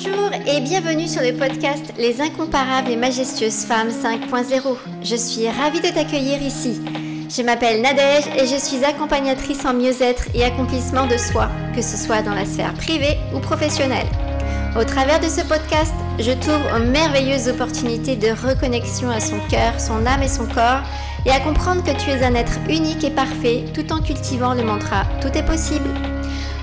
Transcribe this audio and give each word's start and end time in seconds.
Bonjour 0.00 0.30
et 0.46 0.60
bienvenue 0.60 1.08
sur 1.08 1.22
le 1.22 1.32
podcast 1.32 1.92
Les 1.98 2.20
incomparables 2.20 2.88
et 2.88 2.94
majestueuses 2.94 3.64
femmes 3.64 3.88
5.0. 3.88 4.76
Je 5.02 5.16
suis 5.16 5.48
ravie 5.48 5.80
de 5.80 5.88
t'accueillir 5.88 6.40
ici. 6.40 6.80
Je 7.28 7.42
m'appelle 7.42 7.82
Nadège 7.82 8.28
et 8.36 8.46
je 8.46 8.60
suis 8.60 8.84
accompagnatrice 8.84 9.64
en 9.64 9.74
mieux-être 9.74 10.28
et 10.34 10.44
accomplissement 10.44 11.08
de 11.08 11.16
soi, 11.16 11.48
que 11.74 11.82
ce 11.82 11.96
soit 11.96 12.22
dans 12.22 12.34
la 12.34 12.44
sphère 12.44 12.74
privée 12.74 13.16
ou 13.34 13.40
professionnelle. 13.40 14.06
Au 14.78 14.84
travers 14.84 15.18
de 15.18 15.26
ce 15.26 15.40
podcast, 15.40 15.94
je 16.20 16.30
t'ouvre 16.30 16.76
aux 16.76 16.90
merveilleuses 16.92 17.48
opportunités 17.48 18.14
de 18.14 18.28
reconnexion 18.28 19.10
à 19.10 19.18
son 19.18 19.40
cœur, 19.50 19.80
son 19.80 20.06
âme 20.06 20.22
et 20.22 20.28
son 20.28 20.46
corps 20.46 20.82
et 21.26 21.32
à 21.32 21.40
comprendre 21.40 21.82
que 21.82 21.98
tu 22.00 22.10
es 22.10 22.22
un 22.22 22.36
être 22.36 22.60
unique 22.68 23.02
et 23.02 23.10
parfait 23.10 23.64
tout 23.74 23.92
en 23.92 24.00
cultivant 24.00 24.54
le 24.54 24.62
mantra 24.62 25.06
Tout 25.20 25.36
est 25.36 25.44
possible. 25.44 25.90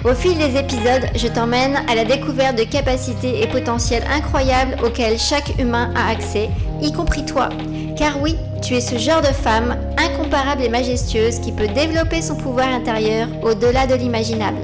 Au 0.06 0.14
fil 0.14 0.38
des 0.38 0.56
épisodes, 0.56 1.10
je 1.16 1.28
t'emmène 1.28 1.78
à 1.90 1.96
la 1.96 2.06
découverte 2.06 2.60
de 2.60 2.64
capacités 2.64 3.42
et 3.42 3.48
potentiels 3.48 4.04
incroyables 4.08 4.78
auxquels 4.86 5.18
chaque 5.18 5.58
humain 5.58 5.92
a 5.96 6.12
accès, 6.12 6.52
y 6.80 6.94
compris 6.94 7.26
toi. 7.26 7.50
Car 7.98 8.22
oui, 8.22 8.36
tu 8.62 8.76
es 8.76 8.82
ce 8.82 9.00
genre 9.00 9.24
de 9.24 9.34
femme 9.34 9.76
incomparable 9.98 10.62
et 10.62 10.70
majestueuse 10.70 11.40
qui 11.40 11.52
peut 11.52 11.68
développer 11.70 12.22
son 12.22 12.36
pouvoir 12.36 12.68
intérieur 12.68 13.28
au-delà 13.42 13.88
de 13.88 13.96
l'imaginable. 13.96 14.60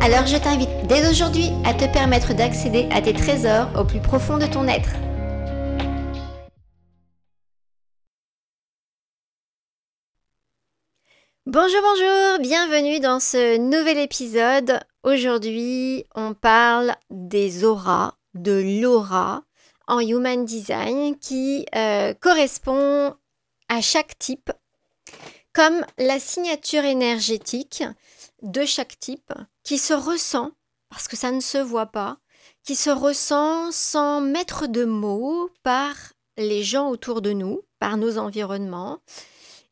Alors 0.00 0.26
je 0.26 0.36
t'invite 0.36 0.86
dès 0.86 1.10
aujourd'hui 1.10 1.50
à 1.64 1.74
te 1.74 1.92
permettre 1.92 2.32
d'accéder 2.32 2.86
à 2.94 3.00
tes 3.00 3.12
trésors 3.12 3.70
au 3.76 3.82
plus 3.82 4.00
profond 4.00 4.38
de 4.38 4.46
ton 4.46 4.68
être. 4.68 4.90
Bonjour, 11.46 11.80
bonjour, 11.80 12.38
bienvenue 12.40 13.00
dans 13.00 13.18
ce 13.18 13.56
nouvel 13.56 13.96
épisode. 13.96 14.78
Aujourd'hui, 15.02 16.04
on 16.14 16.34
parle 16.34 16.94
des 17.08 17.64
auras, 17.64 18.12
de 18.34 18.62
l'aura 18.82 19.42
en 19.88 20.00
Human 20.00 20.44
Design 20.44 21.18
qui 21.18 21.64
euh, 21.74 22.12
correspond 22.12 23.14
à 23.70 23.80
chaque 23.80 24.18
type 24.18 24.52
comme 25.54 25.82
la 25.96 26.20
signature 26.20 26.84
énergétique 26.84 27.84
de 28.42 28.66
chaque 28.66 28.98
type 28.98 29.32
qui 29.64 29.78
se 29.78 29.94
ressent, 29.94 30.50
parce 30.90 31.08
que 31.08 31.16
ça 31.16 31.32
ne 31.32 31.40
se 31.40 31.56
voit 31.56 31.86
pas, 31.86 32.18
qui 32.64 32.76
se 32.76 32.90
ressent 32.90 33.72
sans 33.72 34.20
mettre 34.20 34.66
de 34.66 34.84
mots 34.84 35.48
par 35.62 35.94
les 36.36 36.62
gens 36.62 36.90
autour 36.90 37.22
de 37.22 37.32
nous, 37.32 37.62
par 37.78 37.96
nos 37.96 38.18
environnements, 38.18 38.98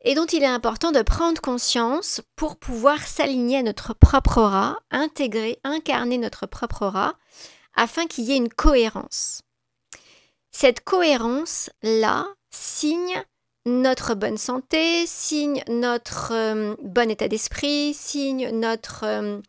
et 0.03 0.15
dont 0.15 0.27
il 0.27 0.43
est 0.43 0.47
important 0.47 0.93
de 0.93 1.03
prendre 1.03 1.41
conscience 1.41 2.21
pour 2.37 2.57
pouvoir 2.57 3.07
s'aligner 3.07 3.59
à 3.59 3.63
notre 3.63 3.95
propre 3.95 4.39
aura, 4.39 4.79
intégrer, 4.91 5.59
incarner 5.65 6.19
notre 6.19 6.47
propre 6.47 6.87
aura, 6.87 7.15
afin 7.75 8.07
qu'il 8.07 8.25
y 8.25 8.33
ait 8.33 8.37
une 8.37 8.49
cohérence. 8.49 9.43
Cette 10.51 10.83
cohérence-là 10.85 12.27
signe 12.51 13.23
notre 13.67 14.15
bonne 14.15 14.39
santé, 14.39 15.07
signe 15.07 15.63
notre 15.69 16.33
euh, 16.33 16.75
bon 16.83 17.11
état 17.11 17.29
d'esprit, 17.29 17.93
signe 17.93 18.51
notre 18.51 19.05
euh, 19.05 19.41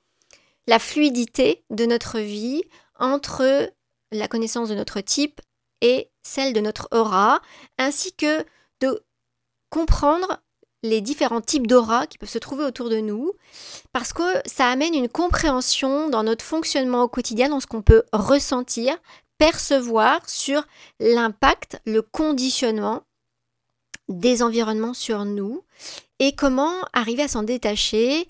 la 0.68 0.78
fluidité 0.78 1.64
de 1.72 1.86
notre 1.86 2.20
vie 2.20 2.64
entre 3.00 3.72
la 4.12 4.28
connaissance 4.28 4.70
de 4.70 4.76
notre 4.76 5.02
type 5.02 5.42
et 5.82 6.12
celle 6.22 6.54
de 6.54 6.60
notre 6.60 6.88
aura, 6.92 7.42
ainsi 7.78 8.14
que 8.14 8.46
de 8.82 9.04
comprendre 9.70 10.42
les 10.84 11.02
différents 11.02 11.42
types 11.42 11.68
d'aura 11.68 12.08
qui 12.08 12.18
peuvent 12.18 12.30
se 12.30 12.38
trouver 12.38 12.64
autour 12.64 12.90
de 12.90 12.98
nous, 12.98 13.34
parce 13.92 14.14
que 14.14 14.24
ça 14.46 14.68
amène 14.68 14.94
une 14.94 15.10
compréhension 15.10 16.10
dans 16.10 16.24
notre 16.24 16.46
fonctionnement 16.46 17.04
au 17.04 17.08
quotidien, 17.08 17.50
dans 17.50 17.60
ce 17.60 17.68
qu'on 17.68 17.82
peut 17.82 18.04
ressentir, 18.14 18.98
percevoir 19.38 20.30
sur 20.30 20.66
l'impact, 21.00 21.82
le 21.86 22.02
conditionnement 22.02 23.04
des 24.08 24.42
environnements 24.42 24.94
sur 24.94 25.26
nous 25.26 25.64
et 26.20 26.34
comment 26.34 26.74
arriver 26.94 27.24
à 27.24 27.28
s'en 27.28 27.44
détacher, 27.44 28.28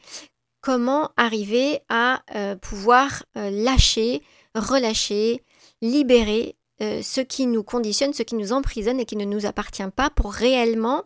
comment 0.61 1.09
arriver 1.17 1.79
à 1.89 2.21
euh, 2.35 2.55
pouvoir 2.55 3.23
euh, 3.37 3.49
lâcher, 3.49 4.21
relâcher, 4.55 5.43
libérer 5.81 6.55
euh, 6.81 7.01
ce 7.01 7.21
qui 7.21 7.47
nous 7.47 7.63
conditionne, 7.63 8.13
ce 8.13 8.23
qui 8.23 8.35
nous 8.35 8.53
emprisonne 8.53 8.99
et 8.99 9.05
qui 9.05 9.15
ne 9.15 9.25
nous 9.25 9.45
appartient 9.45 9.89
pas 9.95 10.09
pour 10.09 10.33
réellement 10.33 11.03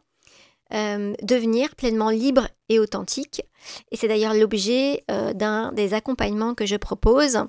devenir 0.73 1.75
pleinement 1.75 2.09
libre 2.09 2.47
et 2.67 2.79
authentique. 2.79 3.43
Et 3.91 3.97
c'est 3.97 4.07
d'ailleurs 4.07 4.33
l'objet 4.33 5.03
d'un 5.07 5.71
des 5.71 5.93
accompagnements 5.93 6.55
que 6.55 6.65
je 6.65 6.75
propose 6.75 7.45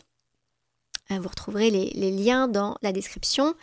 euh, 1.11 1.19
vous 1.19 1.29
retrouverez 1.29 1.71
les, 1.71 2.11
liens 2.11 2.49
dans 2.49 2.77
la 2.83 2.93
description. 2.93 3.55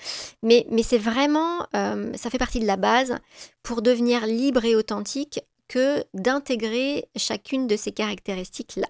Mais, 0.44 0.66
c'est 0.84 0.98
vraiment, 0.98 1.68
euh, 1.76 2.12
ça 2.16 2.30
fait 2.30 2.38
partie 2.38 2.60
de 2.60 2.68
la 2.68 2.78
base 2.78 3.18
pour 3.64 3.82
devenir 3.82 4.26
libre 4.26 4.66
et 4.66 4.76
authentique 4.76 5.42
que 5.68 6.04
d'intégrer 6.14 7.10
chacune 7.16 7.68
de 7.68 7.76
ces 7.76 7.92
caractéristiques-là. 7.92 8.88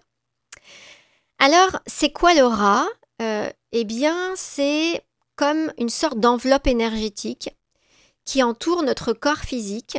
Alors, 1.40 1.80
c'est 1.86 2.12
quoi 2.12 2.34
l'aura? 2.34 2.88
Euh, 3.22 3.50
Eh 3.72 3.86
bien, 3.86 4.34
c'est 4.36 5.04
comme 5.36 5.72
une 5.78 5.90
sorte 5.90 6.20
d'enveloppe 6.20 6.68
énergétique 6.68 7.50
qui 8.26 8.44
entoure 8.44 8.84
notre 8.84 9.14
corps 9.14 9.40
physique 9.40 9.98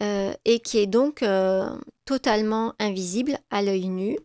et 0.00 0.60
qui 0.60 0.78
est 0.78 0.86
donc 0.86 1.24
totalement 2.04 2.74
invisible 2.78 3.38
à 3.50 3.62
l'œil 3.62 3.88
nu 3.88 4.16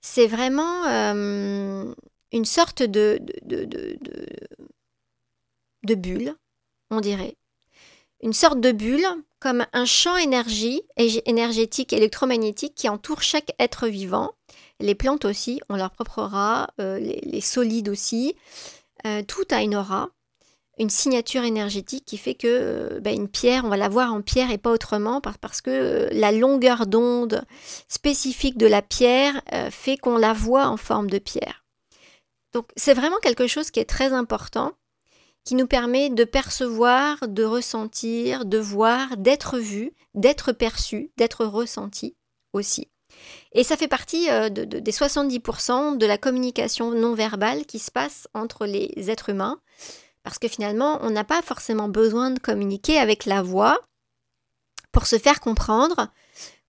c'est 0.00 0.26
vraiment 0.26 0.86
euh, 0.86 1.92
une 2.32 2.44
sorte 2.44 2.82
de, 2.82 3.20
de, 3.42 3.64
de, 5.82 5.94
bulle, 5.94 6.34
on 6.90 7.00
dirait. 7.00 7.36
Une 8.22 8.32
sorte 8.32 8.60
de 8.60 8.72
bulle, 8.72 9.06
comme 9.38 9.64
un 9.72 9.84
champ 9.84 10.16
énergie, 10.16 10.82
énergétique 10.96 11.92
électromagnétique 11.92 12.74
qui 12.74 12.88
entoure 12.88 13.22
chaque 13.22 13.52
être 13.58 13.86
vivant. 13.86 14.32
Les 14.80 14.94
plantes 14.94 15.24
aussi 15.24 15.60
ont 15.68 15.76
leur 15.76 15.90
propre 15.90 16.22
aura, 16.22 16.70
euh, 16.80 16.98
les, 16.98 17.40
solides 17.40 17.88
aussi. 17.88 18.34
Euh, 19.06 19.22
tout 19.22 19.44
a 19.50 19.62
une 19.62 19.76
aura 19.76 20.10
une 20.78 20.90
signature 20.90 21.44
énergétique 21.44 22.04
qui 22.04 22.16
fait 22.16 22.34
que 22.34 22.46
euh, 22.46 23.00
ben, 23.00 23.14
une 23.14 23.28
pierre, 23.28 23.64
on 23.64 23.68
va 23.68 23.76
la 23.76 23.88
voir 23.88 24.12
en 24.12 24.22
pierre 24.22 24.50
et 24.50 24.58
pas 24.58 24.70
autrement 24.70 25.20
parce 25.20 25.60
que 25.60 25.70
euh, 25.70 26.08
la 26.12 26.32
longueur 26.32 26.86
d'onde 26.86 27.44
spécifique 27.88 28.56
de 28.56 28.66
la 28.66 28.82
pierre 28.82 29.40
euh, 29.52 29.70
fait 29.70 29.96
qu'on 29.96 30.16
la 30.16 30.32
voit 30.32 30.66
en 30.66 30.76
forme 30.76 31.10
de 31.10 31.18
pierre. 31.18 31.64
Donc 32.52 32.68
c'est 32.76 32.94
vraiment 32.94 33.18
quelque 33.18 33.46
chose 33.46 33.70
qui 33.70 33.80
est 33.80 33.88
très 33.88 34.12
important, 34.12 34.72
qui 35.44 35.54
nous 35.54 35.66
permet 35.66 36.10
de 36.10 36.24
percevoir, 36.24 37.28
de 37.28 37.44
ressentir, 37.44 38.44
de 38.44 38.58
voir, 38.58 39.16
d'être 39.16 39.58
vu, 39.58 39.92
d'être 40.14 40.52
perçu, 40.52 41.10
d'être 41.16 41.44
ressenti 41.44 42.16
aussi. 42.52 42.88
Et 43.52 43.64
ça 43.64 43.76
fait 43.76 43.88
partie 43.88 44.28
des 44.50 44.92
70% 44.92 45.96
de 45.96 46.06
la 46.06 46.18
communication 46.18 46.92
non 46.92 47.14
verbale 47.14 47.66
qui 47.66 47.78
se 47.78 47.90
passe 47.90 48.28
entre 48.34 48.66
les 48.66 49.10
êtres 49.10 49.30
humains. 49.30 49.60
Parce 50.28 50.38
que 50.38 50.48
finalement, 50.48 50.98
on 51.00 51.08
n'a 51.08 51.24
pas 51.24 51.40
forcément 51.40 51.88
besoin 51.88 52.30
de 52.30 52.38
communiquer 52.38 52.98
avec 52.98 53.24
la 53.24 53.40
voix 53.40 53.80
pour 54.92 55.06
se 55.06 55.18
faire 55.18 55.40
comprendre, 55.40 56.08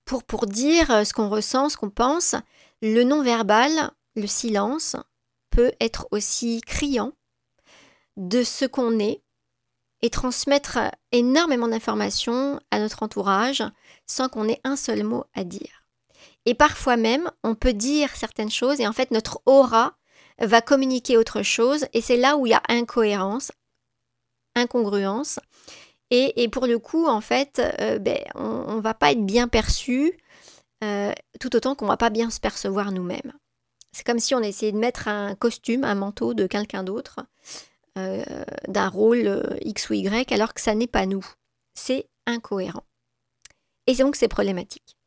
pour, 0.05 0.23
pour 0.23 0.47
dire 0.47 0.89
euh, 0.91 1.03
ce 1.03 1.11
qu'on 1.11 1.27
ressent, 1.27 1.67
ce 1.67 1.75
qu'on 1.75 1.89
pense. 1.89 2.35
Le 2.81 3.03
non-verbal, 3.03 3.91
le 4.15 4.27
silence, 4.27 4.95
peut 5.49 5.73
être 5.81 6.07
aussi 6.11 6.61
criant 6.61 7.11
de 8.15 8.43
ce 8.43 8.63
qu'on 8.63 8.97
est 8.97 9.21
et 10.01 10.09
transmettre 10.09 10.79
énormément 11.11 11.67
d'informations 11.67 12.61
à 12.71 12.79
notre 12.79 13.03
entourage 13.03 13.65
sans 14.05 14.29
qu'on 14.29 14.47
ait 14.47 14.61
un 14.63 14.77
seul 14.77 15.03
mot 15.03 15.25
à 15.33 15.43
dire. 15.43 15.83
Et 16.45 16.53
parfois 16.53 16.95
même, 16.95 17.29
on 17.43 17.55
peut 17.55 17.73
dire 17.73 18.15
certaines 18.15 18.51
choses 18.51 18.79
et 18.79 18.87
en 18.87 18.93
fait 18.93 19.11
notre 19.11 19.41
aura 19.45 19.97
va 20.39 20.61
communiquer 20.61 21.17
autre 21.17 21.41
chose 21.43 21.85
et 21.93 22.01
c'est 22.01 22.17
là 22.17 22.37
où 22.37 22.45
il 22.45 22.51
y 22.51 22.53
a 22.53 22.63
incohérence, 22.69 23.51
incongruence. 24.55 25.39
Et, 26.11 26.47
pour 26.49 26.65
le 26.65 26.79
coup, 26.79 27.05
en 27.05 27.21
fait, 27.21 27.61
euh, 27.79 27.99
ben, 27.99 28.17
on 28.33 28.77
ne 28.77 28.81
va 28.81 28.95
pas 28.95 29.11
être 29.11 29.23
bien 29.23 29.47
perçu 29.47 30.17
euh, 30.83 31.13
tout 31.39 31.55
autant 31.55 31.75
qu'on 31.75 31.85
ne 31.85 31.91
va 31.91 31.97
pas 31.97 32.09
bien 32.09 32.31
se 32.31 32.39
percevoir 32.39 32.91
nous-mêmes. 32.91 33.33
C'est 33.91 34.05
comme 34.05 34.19
si 34.19 34.33
on 34.33 34.39
essayait 34.39 34.71
de 34.71 34.77
mettre 34.77 35.07
un 35.07 35.35
costume, 35.35 35.83
un 35.83 35.93
manteau 35.93 36.33
de 36.33 36.47
quelqu'un 36.47 36.83
d'autre, 36.83 37.19
euh, 37.97 38.23
d'un 38.67 38.89
rôle 38.89 39.57
X 39.61 39.89
ou 39.91 39.93
Y, 39.93 40.31
alors 40.31 40.55
que 40.55 40.61
ça 40.61 40.73
n'est 40.73 40.87
pas 40.87 41.05
nous. 41.05 41.25
C'est 41.75 42.07
incohérent. 42.25 42.83
Et 43.85 43.95
donc 43.95 44.15
c'est 44.15 44.27
problématique. 44.27 44.98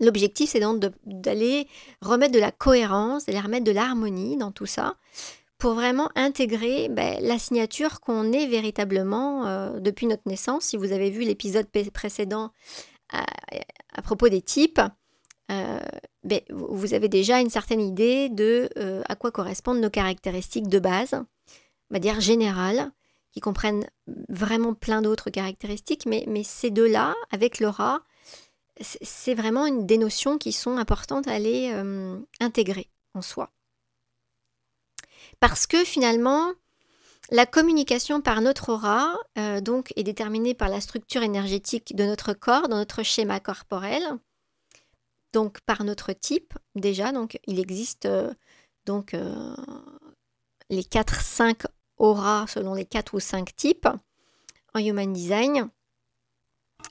L'objectif, 0.00 0.50
c'est 0.50 0.60
donc 0.60 0.82
d'aller 1.04 1.68
remettre 2.00 2.32
de 2.32 2.38
la 2.38 2.50
cohérence, 2.50 3.26
d'aller 3.26 3.40
remettre 3.40 3.64
de 3.64 3.72
l'harmonie 3.72 4.36
dans 4.36 4.50
tout 4.50 4.66
ça, 4.66 4.96
pour 5.58 5.74
vraiment 5.74 6.10
intégrer 6.14 6.88
ben, 6.88 7.18
la 7.20 7.38
signature 7.38 8.00
qu'on 8.00 8.32
est 8.32 8.46
véritablement 8.46 9.46
euh, 9.46 9.78
depuis 9.78 10.06
notre 10.06 10.26
naissance. 10.26 10.64
Si 10.64 10.78
vous 10.78 10.92
avez 10.92 11.10
vu 11.10 11.20
l'épisode 11.20 11.66
précédent 11.92 12.50
à, 13.12 14.02
propos 14.02 14.30
des 14.30 14.40
types, 14.40 14.80
ben, 15.48 16.40
vous 16.50 16.94
avez 16.94 17.08
déjà 17.08 17.40
une 17.40 17.50
certaine 17.50 17.80
idée 17.80 18.28
de 18.28 18.70
à 19.06 19.16
quoi 19.16 19.32
correspondent 19.32 19.80
nos 19.80 19.90
caractéristiques 19.90 20.68
de 20.68 20.78
base, 20.78 21.14
on 21.14 21.94
va 21.94 21.98
dire 21.98 22.20
générales, 22.20 22.90
qui 23.32 23.40
comprennent 23.40 23.86
vraiment 24.28 24.74
plein 24.74 25.02
d'autres 25.02 25.28
caractéristiques, 25.28 26.06
mais 26.06 26.42
ces 26.44 26.70
deux-là, 26.70 27.14
avec 27.32 27.60
l'aura, 27.60 28.00
c'est 28.80 29.34
vraiment 29.34 29.66
une, 29.66 29.86
des 29.86 29.98
notions 29.98 30.38
qui 30.38 30.52
sont 30.52 30.76
importantes 30.76 31.28
à 31.28 31.32
aller 31.32 31.70
euh, 31.72 32.18
intégrer 32.40 32.88
en 33.14 33.22
soi. 33.22 33.50
Parce 35.38 35.66
que 35.66 35.84
finalement, 35.84 36.52
la 37.30 37.46
communication 37.46 38.20
par 38.20 38.40
notre 38.40 38.70
aura 38.70 39.16
euh, 39.38 39.60
donc, 39.60 39.92
est 39.96 40.02
déterminée 40.02 40.54
par 40.54 40.68
la 40.68 40.80
structure 40.80 41.22
énergétique 41.22 41.94
de 41.94 42.04
notre 42.04 42.32
corps, 42.32 42.68
dans 42.68 42.76
notre 42.76 43.02
schéma 43.02 43.40
corporel, 43.40 44.02
donc 45.32 45.60
par 45.60 45.84
notre 45.84 46.12
type 46.12 46.54
déjà. 46.74 47.12
Donc 47.12 47.38
il 47.46 47.60
existe 47.60 48.06
euh, 48.06 48.32
donc 48.86 49.14
les 50.70 50.82
4-5 50.82 51.66
aura 51.98 52.46
selon 52.48 52.74
les 52.74 52.86
4 52.86 53.14
ou 53.14 53.20
5 53.20 53.54
types 53.54 53.88
en 54.74 54.80
Human 54.80 55.12
Design. 55.12 55.68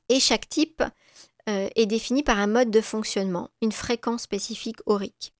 Et 0.07 0.19
chaque 0.19 0.47
type 0.47 0.83
euh, 1.49 1.67
est 1.75 1.87
défini 1.87 2.21
par 2.21 2.37
un 2.37 2.45
mode 2.45 2.69
de 2.69 2.79
fonctionnement, 2.79 3.49
une 3.63 3.71
fréquence 3.71 4.21
spécifique 4.21 4.81
aurique, 4.85 5.33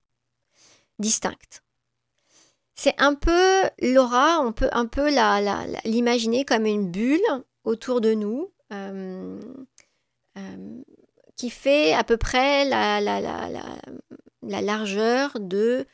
distincte. 0.97 1.61
C'est 2.73 2.99
un 2.99 3.13
peu 3.13 3.63
l'aura, 3.79 4.39
on 4.39 4.51
peut 4.51 4.69
un 4.71 4.87
peu 4.87 5.09
l'imaginer 5.85 6.45
comme 6.45 6.65
une 6.65 6.89
bulle 6.89 7.21
autour 7.63 8.01
de 8.01 8.15
nous 8.15 8.51
euh, 8.73 9.39
euh, 10.37 10.81
qui 11.35 11.51
fait 11.51 11.93
à 11.93 12.03
peu 12.03 12.17
près 12.17 12.65
la, 12.65 13.01
la 13.01 14.61
largeur 14.61 15.37
de 15.39 15.85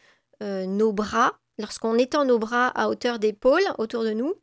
nos 0.41 0.93
bras 0.93 1.33
lorsqu'on 1.57 1.97
étend 1.97 2.23
nos 2.23 2.39
bras 2.39 2.67
à 2.67 2.87
hauteur 2.87 3.19
d'épaule 3.19 3.63
autour 3.79 4.03
de 4.03 4.11
nous 4.11 4.33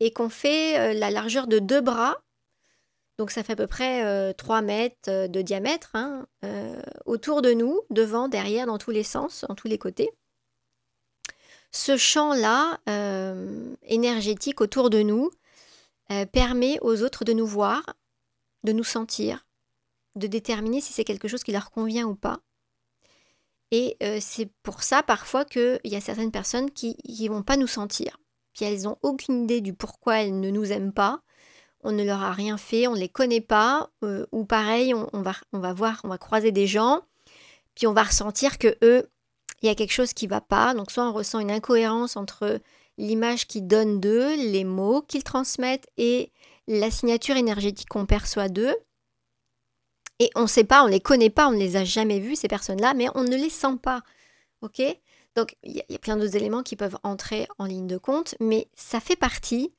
et 0.00 0.12
qu'on 0.12 0.28
fait 0.28 0.92
la 0.94 1.10
largeur 1.10 1.46
de 1.46 1.60
deux 1.60 1.80
bras, 1.80 2.20
donc 3.18 3.30
ça 3.30 3.42
fait 3.42 3.52
à 3.52 3.56
peu 3.56 3.66
près 3.66 4.34
3 4.34 4.58
euh, 4.58 4.62
mètres 4.62 5.10
euh, 5.10 5.28
de 5.28 5.42
diamètre, 5.42 5.90
hein, 5.94 6.26
autour 7.04 7.42
de 7.42 7.52
nous, 7.52 7.80
devant, 7.90 8.28
derrière, 8.28 8.66
dans 8.66 8.78
tous 8.78 8.90
les 8.90 9.02
sens, 9.02 9.44
dans 9.48 9.54
tous 9.54 9.68
les 9.68 9.78
côtés. 9.78 10.10
Ce 11.70 11.98
champ-là, 11.98 12.78
énergétique 13.82 14.62
autour 14.62 14.88
de 14.88 15.02
nous, 15.02 15.30
permet 16.32 16.78
aux 16.80 17.02
autres 17.02 17.24
de 17.24 17.34
nous 17.34 17.46
voir, 17.46 17.82
de 18.64 18.72
nous 18.72 18.84
sentir, 18.84 19.46
de 20.14 20.26
déterminer 20.26 20.80
si 20.80 20.94
c'est 20.94 21.04
quelque 21.04 21.28
chose 21.28 21.44
qui 21.44 21.52
leur 21.52 21.70
convient 21.70 22.06
ou 22.06 22.14
pas. 22.14 22.40
Et 23.70 23.96
euh, 24.02 24.18
c'est 24.20 24.50
pour 24.62 24.82
ça 24.82 25.02
parfois 25.02 25.44
qu'il 25.44 25.80
y 25.84 25.96
a 25.96 26.00
certaines 26.00 26.32
personnes 26.32 26.70
qui 26.70 26.96
ne 27.06 27.28
vont 27.28 27.42
pas 27.42 27.56
nous 27.56 27.66
sentir. 27.66 28.18
Puis 28.54 28.64
elles 28.64 28.82
n'ont 28.82 28.96
aucune 29.02 29.44
idée 29.44 29.60
du 29.60 29.74
pourquoi 29.74 30.22
elles 30.22 30.38
ne 30.38 30.50
nous 30.50 30.72
aiment 30.72 30.92
pas. 30.92 31.20
On 31.84 31.92
ne 31.92 32.04
leur 32.04 32.22
a 32.22 32.32
rien 32.32 32.56
fait, 32.56 32.86
on 32.86 32.94
ne 32.94 33.00
les 33.00 33.08
connaît 33.08 33.40
pas. 33.40 33.90
Euh, 34.02 34.26
ou 34.32 34.44
pareil, 34.44 34.94
on, 34.94 35.22
va, 35.22 35.32
on 35.52 35.58
va 35.58 35.72
voir, 35.72 36.00
on 36.04 36.08
va 36.08 36.18
croiser 36.18 36.52
des 36.52 36.66
gens. 36.66 37.02
Puis 37.74 37.86
on 37.86 37.92
va 37.92 38.02
ressentir 38.02 38.58
que 38.58 38.76
eux, 38.82 39.08
il 39.62 39.66
y 39.66 39.68
a 39.68 39.74
quelque 39.74 39.92
chose 39.92 40.12
qui 40.12 40.26
ne 40.26 40.30
va 40.30 40.40
pas. 40.40 40.74
Donc 40.74 40.90
soit 40.90 41.08
on 41.08 41.12
ressent 41.12 41.40
une 41.40 41.50
incohérence 41.50 42.16
entre 42.16 42.60
l'image 42.96 43.46
qu'ils 43.46 43.66
donnent 43.66 44.00
d'eux, 44.00 44.34
les 44.34 44.64
mots 44.64 45.02
qu'ils 45.02 45.24
transmettent 45.24 45.88
et 45.96 46.32
la 46.66 46.90
signature 46.90 47.36
énergétique 47.36 47.88
qu'on 47.88 48.06
perçoit 48.06 48.48
d'eux. 48.48 48.74
Et 50.18 50.30
on 50.34 50.42
ne 50.42 50.46
sait 50.46 50.64
pas, 50.64 50.82
on 50.82 50.86
ne 50.86 50.92
les 50.92 51.00
connaît 51.00 51.30
pas, 51.30 51.48
on 51.48 51.52
ne 51.52 51.58
les 51.58 51.76
a 51.76 51.84
jamais 51.84 52.18
vus, 52.18 52.36
ces 52.36 52.48
personnes-là, 52.48 52.94
mais 52.94 53.06
on 53.14 53.22
ne 53.22 53.36
les 53.36 53.50
sent 53.50 53.76
pas. 53.80 54.02
OK? 54.62 54.82
Donc, 55.36 55.54
il 55.62 55.76
y, 55.88 55.94
a 55.94 55.98
plein 55.98 56.16
d'autres 56.16 56.34
éléments 56.34 56.64
qui 56.64 56.74
peuvent 56.74 56.98
entrer 57.04 57.46
en 57.58 57.66
ligne 57.66 57.86
de 57.86 57.98
compte, 57.98 58.34
mais 58.40 58.68
ça 58.74 58.98
fait 58.98 59.14
partie 59.14 59.72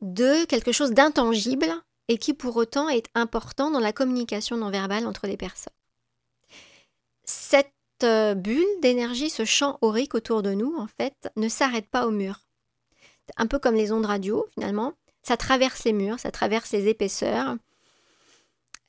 de 0.00 0.44
quelque 0.44 0.72
chose 0.72 0.92
d'intangible 0.92 1.72
et 2.08 2.18
qui 2.18 2.34
pour 2.34 2.56
autant 2.56 2.88
est 2.88 3.06
important 3.14 3.70
dans 3.70 3.80
la 3.80 3.92
communication 3.92 4.56
non 4.56 4.70
verbale 4.70 5.06
entre 5.06 5.26
les 5.26 5.36
personnes. 5.36 5.72
Cette 7.24 7.72
euh, 8.02 8.34
bulle 8.34 8.64
d'énergie, 8.80 9.30
ce 9.30 9.44
champ 9.44 9.78
aurique 9.82 10.14
autour 10.14 10.42
de 10.42 10.54
nous, 10.54 10.74
en 10.76 10.86
fait, 10.86 11.30
ne 11.36 11.48
s'arrête 11.48 11.88
pas 11.88 12.06
au 12.06 12.10
mur. 12.10 12.40
Un 13.36 13.46
peu 13.46 13.58
comme 13.58 13.74
les 13.74 13.92
ondes 13.92 14.06
radio, 14.06 14.46
finalement. 14.54 14.94
Ça 15.22 15.36
traverse 15.36 15.84
les 15.84 15.92
murs, 15.92 16.18
ça 16.18 16.30
traverse 16.30 16.72
les 16.72 16.88
épaisseurs, 16.88 17.56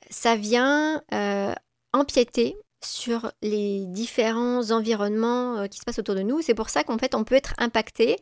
ça 0.08 0.36
vient 0.36 1.02
euh, 1.12 1.54
empiéter 1.92 2.56
sur 2.82 3.30
les 3.42 3.84
différents 3.86 4.70
environnements 4.70 5.58
euh, 5.58 5.66
qui 5.66 5.78
se 5.78 5.84
passent 5.84 5.98
autour 5.98 6.14
de 6.14 6.22
nous. 6.22 6.40
C'est 6.40 6.54
pour 6.54 6.70
ça 6.70 6.82
qu'en 6.82 6.96
fait, 6.96 7.14
on 7.14 7.24
peut 7.24 7.34
être 7.34 7.54
impacté 7.58 8.16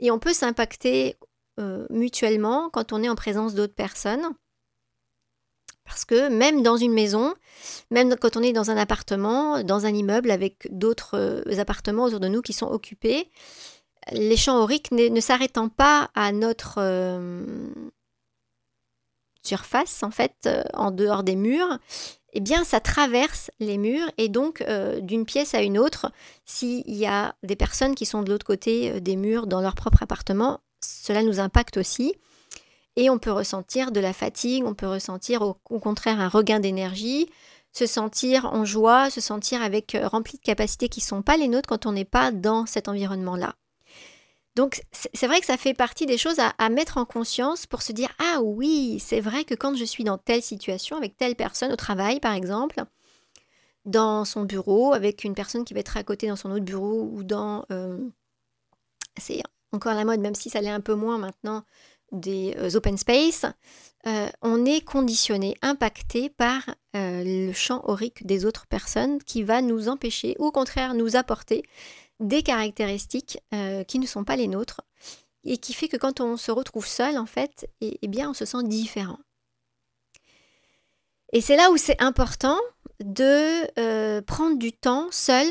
et 0.00 0.10
on 0.10 0.18
peut 0.18 0.32
s'impacter 0.32 1.16
euh, 1.60 1.86
mutuellement 1.90 2.70
quand 2.70 2.92
on 2.92 3.02
est 3.02 3.08
en 3.08 3.14
présence 3.14 3.54
d'autres 3.54 3.74
personnes. 3.74 4.30
Parce 5.84 6.04
que 6.04 6.28
même 6.28 6.62
dans 6.62 6.76
une 6.76 6.92
maison, 6.92 7.34
même 7.90 8.14
quand 8.16 8.36
on 8.36 8.42
est 8.42 8.52
dans 8.52 8.70
un 8.70 8.76
appartement, 8.76 9.62
dans 9.62 9.84
un 9.84 9.92
immeuble 9.92 10.30
avec 10.30 10.68
d'autres 10.70 11.42
appartements 11.58 12.04
autour 12.04 12.20
de 12.20 12.28
nous 12.28 12.40
qui 12.40 12.52
sont 12.52 12.68
occupés, 12.68 13.28
les 14.12 14.36
champs 14.36 14.62
auriques 14.62 14.92
ne, 14.92 15.20
s'arrêtant 15.20 15.68
pas 15.68 16.10
à 16.14 16.32
notre 16.32 16.78
surface, 19.42 20.02
en 20.02 20.10
fait, 20.10 20.34
euh, 20.46 20.62
en 20.74 20.90
dehors 20.90 21.22
des 21.22 21.36
murs, 21.36 21.78
eh 22.32 22.40
bien, 22.40 22.64
ça 22.64 22.80
traverse 22.80 23.50
les 23.60 23.76
murs 23.76 24.10
et 24.16 24.28
donc 24.28 24.62
euh, 24.62 25.00
d'une 25.00 25.26
pièce 25.26 25.54
à 25.54 25.62
une 25.62 25.78
autre, 25.78 26.10
s'il 26.44 26.90
y 26.90 27.06
a 27.06 27.34
des 27.42 27.56
personnes 27.56 27.94
qui 27.94 28.06
sont 28.06 28.22
de 28.22 28.30
l'autre 28.30 28.46
côté 28.46 28.92
euh, 28.92 29.00
des 29.00 29.16
murs 29.16 29.46
dans 29.46 29.60
leur 29.60 29.74
propre 29.74 30.02
appartement, 30.02 30.60
cela 30.84 31.22
nous 31.22 31.40
impacte 31.40 31.76
aussi. 31.76 32.14
Et 32.96 33.08
on 33.08 33.18
peut 33.18 33.32
ressentir 33.32 33.90
de 33.90 34.00
la 34.00 34.12
fatigue, 34.12 34.64
on 34.64 34.74
peut 34.74 34.86
ressentir 34.86 35.42
au, 35.42 35.54
contraire 35.54 36.20
un 36.20 36.28
regain 36.28 36.60
d'énergie, 36.60 37.28
se 37.72 37.86
sentir 37.86 38.46
en 38.52 38.64
joie, 38.64 39.08
se 39.08 39.20
sentir 39.20 39.62
avec 39.62 39.96
rempli 40.02 40.36
de 40.36 40.42
capacités 40.42 40.88
qui 40.88 41.00
ne 41.00 41.06
sont 41.06 41.22
pas 41.22 41.38
les 41.38 41.48
nôtres 41.48 41.68
quand 41.68 41.86
on 41.86 41.92
n'est 41.92 42.04
pas 42.04 42.30
dans 42.30 42.66
cet 42.66 42.88
environnement-là. 42.88 43.54
Donc 44.54 44.82
c'est 44.92 45.26
vrai 45.26 45.40
que 45.40 45.46
ça 45.46 45.56
fait 45.56 45.72
partie 45.72 46.04
des 46.04 46.18
choses 46.18 46.38
à, 46.38 46.68
mettre 46.68 46.98
en 46.98 47.06
conscience 47.06 47.66
pour 47.66 47.80
se 47.80 47.92
dire 47.92 48.10
ah 48.18 48.40
oui 48.42 48.98
c'est 49.00 49.20
vrai 49.20 49.44
que 49.44 49.54
quand 49.54 49.74
je 49.74 49.84
suis 49.84 50.04
dans 50.04 50.18
telle 50.18 50.42
situation 50.42 50.96
avec 50.96 51.16
telle 51.16 51.36
personne 51.36 51.72
au 51.72 51.76
travail 51.76 52.20
par 52.20 52.34
exemple 52.34 52.84
dans 53.86 54.26
son 54.26 54.42
bureau 54.42 54.92
avec 54.92 55.24
une 55.24 55.34
personne 55.34 55.64
qui 55.64 55.72
va 55.72 55.80
être 55.80 55.96
à 55.96 56.04
côté 56.04 56.28
dans 56.28 56.36
son 56.36 56.50
autre 56.50 56.66
bureau 56.66 57.08
ou 57.14 57.24
dans 57.24 57.64
euh, 57.70 57.98
c'est 59.16 59.42
encore 59.72 59.94
la 59.94 60.04
mode 60.04 60.20
même 60.20 60.34
si 60.34 60.50
ça 60.50 60.60
l'est 60.60 60.70
un 60.70 60.80
peu 60.80 60.94
moins 60.94 61.18
maintenant 61.18 61.64
des 62.12 62.54
euh, 62.58 62.76
open 62.76 62.96
space 62.96 63.46
euh, 64.06 64.28
on 64.42 64.64
est 64.64 64.84
conditionné 64.84 65.56
impacté 65.62 66.28
par 66.28 66.74
le 66.94 67.52
champ 67.52 67.80
aurique 67.84 68.26
des 68.26 68.44
autres 68.44 68.66
personnes 68.66 69.22
qui 69.22 69.42
va 69.44 69.62
nous 69.62 69.88
empêcher 69.88 70.36
ou 70.38 70.46
au 70.46 70.50
contraire 70.52 70.94
nous 70.94 71.16
apporter 71.16 71.64
des 72.22 72.42
caractéristiques 72.42 73.38
euh, 73.52 73.84
qui 73.84 73.98
ne 73.98 74.06
sont 74.06 74.24
pas 74.24 74.36
les 74.36 74.48
nôtres 74.48 74.80
et 75.44 75.58
qui 75.58 75.74
fait 75.74 75.88
que 75.88 75.96
quand 75.96 76.20
on 76.20 76.36
se 76.36 76.50
retrouve 76.52 76.86
seul, 76.86 77.18
en 77.18 77.26
fait, 77.26 77.68
eh, 77.80 77.98
bien, 78.06 78.30
on 78.30 78.34
se 78.34 78.44
sent 78.44 78.62
différent. 78.64 79.18
Et 81.32 81.40
c'est 81.40 81.56
là 81.56 81.70
où 81.70 81.76
c'est 81.76 82.00
important 82.00 82.58
de 83.00 83.66
euh, 83.80 84.22
prendre 84.22 84.58
du 84.58 84.72
temps 84.72 85.08
seul, 85.10 85.46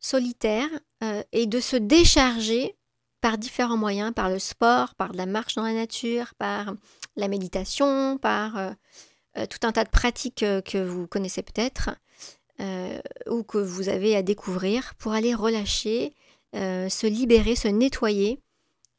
solitaire, 0.00 0.68
euh, 1.04 1.22
et 1.32 1.46
de 1.46 1.60
se 1.60 1.76
décharger 1.76 2.76
par 3.20 3.38
différents 3.38 3.76
moyens, 3.76 4.12
par 4.14 4.30
le 4.30 4.38
sport, 4.38 4.94
par 4.94 5.12
la 5.12 5.26
marche 5.26 5.54
dans 5.54 5.62
la 5.62 5.74
nature, 5.74 6.34
par 6.38 6.74
la 7.16 7.28
méditation, 7.28 8.18
par 8.18 8.58
tout 9.34 9.58
un 9.66 9.72
tas 9.72 9.84
de 9.84 9.90
pratiques 9.90 10.38
que 10.38 10.82
vous 10.82 11.06
connaissez 11.06 11.42
peut-être, 11.42 11.90
euh, 12.60 13.00
ou 13.26 13.42
que 13.42 13.56
vous 13.56 13.88
avez 13.88 14.14
à 14.14 14.22
découvrir 14.22 14.94
pour 14.96 15.12
aller 15.12 15.34
relâcher, 15.34 16.12
euh, 16.54 16.90
se 16.90 17.06
libérer, 17.06 17.56
se 17.56 17.68
nettoyer 17.68 18.38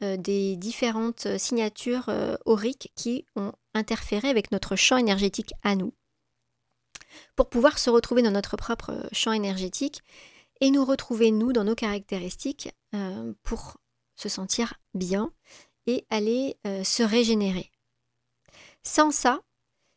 euh, 0.02 0.18
des 0.18 0.56
différentes 0.56 1.38
signatures 1.38 2.10
auriques 2.46 2.92
qui 2.96 3.26
ont 3.36 3.52
interféré 3.76 4.30
avec 4.30 4.52
notre 4.52 4.76
champ 4.76 4.98
énergétique 4.98 5.54
à 5.62 5.76
nous. 5.76 5.94
Pour 7.36 7.50
pouvoir 7.50 7.78
se 7.78 7.92
retrouver 7.92 8.24
dans 8.24 8.32
notre 8.32 8.58
propre 8.58 9.08
champ 9.12 9.32
énergétique 9.32 10.02
et 10.60 10.72
nous 10.72 10.84
retrouver, 10.84 11.30
nous, 11.30 11.54
dans 11.54 11.66
nos 11.66 11.76
caractéristiques 11.76 12.70
pour 13.44 13.78
se 14.22 14.30
sentir 14.30 14.76
bien 14.94 15.32
et 15.88 16.06
aller 16.10 16.58
se 16.84 17.02
régénérer. 17.02 17.72
Sans 18.84 19.12
ça, 19.12 19.42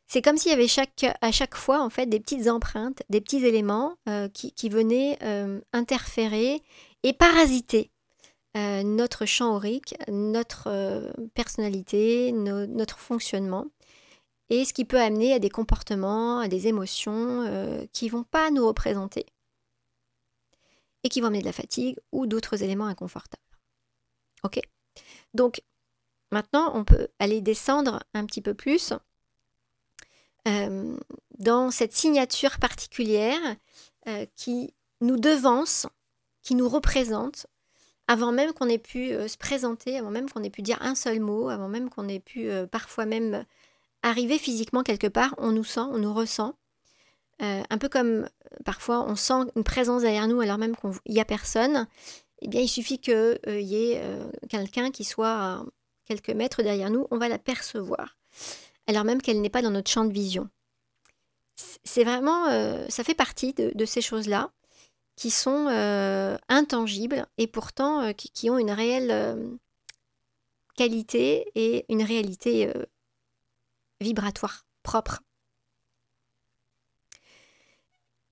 c'est 0.07 0.23
comme 0.23 0.37
s'il 0.37 0.51
y 0.51 0.55
avait 0.55 0.69
chaque, 0.69 1.05
à 1.21 1.33
chaque 1.33 1.57
fois 1.57 1.83
en 1.83 1.91
fait 1.91 2.07
des 2.07 2.21
petites 2.21 2.49
empreintes, 2.49 3.03
des 3.09 3.21
petits 3.21 3.45
éléments 3.45 3.97
euh, 4.09 4.29
qui, 4.29 4.69
venaient 4.69 5.19
euh, 5.23 5.61
interférer 5.73 6.63
et 7.03 7.13
parasiter 7.13 7.91
euh, 8.57 8.83
notre 8.83 9.27
champ 9.27 9.57
aurique, 9.57 9.97
notre 10.09 11.13
personnalité, 11.35 12.33
notre 12.33 12.99
fonctionnement. 12.99 13.67
et 14.51 14.65
ce 14.65 14.73
qui 14.73 14.85
peut 14.85 15.01
amener 15.01 15.33
à 15.33 15.39
des 15.39 15.51
comportements, 15.51 16.39
à 16.39 16.49
des 16.49 16.69
émotions 16.69 17.43
euh, 17.43 17.85
qui 17.93 18.09
vont 18.09 18.25
pas 18.25 18.51
nous 18.51 18.67
représenter 18.67 19.27
et 21.03 21.09
qui 21.09 21.21
vont 21.21 21.29
amener 21.29 21.41
de 21.41 21.47
la 21.47 21.53
fatigue 21.53 21.99
ou 22.13 22.27
d'autres 22.27 22.63
éléments 22.63 22.87
inconfortables. 22.87 23.44
Ok 24.45 24.61
Donc 25.33 25.63
maintenant, 26.31 26.71
on 26.75 26.85
peut 26.85 27.09
aller 27.19 27.41
descendre 27.41 28.03
un 28.13 28.27
petit 28.27 28.43
peu 28.43 28.55
plus 28.55 28.93
euh, 30.47 30.97
dans 31.39 31.71
cette 31.71 31.95
signature 31.95 32.59
particulière 32.59 33.41
euh, 34.07 34.27
qui 34.37 34.75
nous 35.01 35.17
devance, 35.17 35.87
qui 36.43 36.55
nous 36.55 36.69
représente, 36.69 37.47
avant 38.07 38.33
même 38.33 38.53
qu'on 38.53 38.69
ait 38.69 38.79
pu 38.79 39.13
euh, 39.13 39.27
se 39.27 39.39
présenter, 39.39 39.99
avant 39.99 40.11
même 40.11 40.29
qu'on 40.29 40.43
ait 40.43 40.51
pu 40.51 40.61
dire 40.61 40.77
un 40.83 40.95
seul 40.95 41.19
mot, 41.21 41.49
avant 41.49 41.69
même 41.69 41.89
qu'on 41.89 42.09
ait 42.09 42.21
pu 42.21 42.51
parfois 42.71 43.07
même 43.07 43.47
arriver 44.03 44.39
physiquement 44.39 44.83
quelque 44.83 45.07
part, 45.07 45.35
on 45.39 45.53
nous 45.53 45.65
sent, 45.65 45.81
on 45.81 45.99
nous 45.99 46.13
ressent. 46.13 46.55
un 47.41 47.79
peu 47.79 47.89
comme 47.89 48.29
parfois 48.65 49.03
on 49.09 49.17
sent 49.17 49.51
une 49.57 49.65
présence 49.65 50.03
derrière 50.03 50.29
nous 50.29 50.41
alors 50.41 50.59
même 50.59 50.77
qu'il 50.77 51.15
n'y 51.15 51.21
a 51.21 51.25
personne, 51.25 51.89
eh 52.43 52.49
bien 52.49 52.61
il 52.61 52.69
suffit 52.69 52.99
qu'il 52.99 53.39
y 53.47 53.77
ait 53.77 54.03
quelqu'un 54.49 54.91
qui 54.91 55.05
soit 55.05 55.33
à 55.33 55.65
quelques 56.07 56.31
mètres 56.31 56.63
derrière 56.63 56.91
nous, 56.91 57.07
on 57.11 57.19
va 57.19 57.29
la 57.29 57.39
percevoir 57.39 58.17
alors 58.87 59.05
même 59.05 59.23
qu'elle 59.23 59.41
n'est 59.41 59.51
pas 59.51 59.63
dans 59.63 59.71
notre 59.71 59.91
champ 59.91 60.05
de 60.05 60.13
vision. 60.13 60.49
C'est 61.85 62.05
vraiment, 62.05 62.47
euh, 62.49 62.87
ça 62.89 63.05
fait 63.05 63.15
partie 63.15 63.55
de, 63.55 63.85
ces 63.85 64.01
choses-là 64.01 64.51
qui 65.17 65.31
sont 65.31 65.69
euh, 65.69 66.37
intangibles 66.49 67.27
et 67.39 67.47
pourtant 67.47 68.03
euh, 68.03 68.13
qui, 68.13 68.51
ont 68.51 68.59
une 68.59 68.73
réelle 68.73 69.59
qualité 70.77 71.51
et 71.55 71.85
une 71.89 72.03
réalité 72.03 72.73
vibratoire 74.01 74.67
propre. 74.83 75.21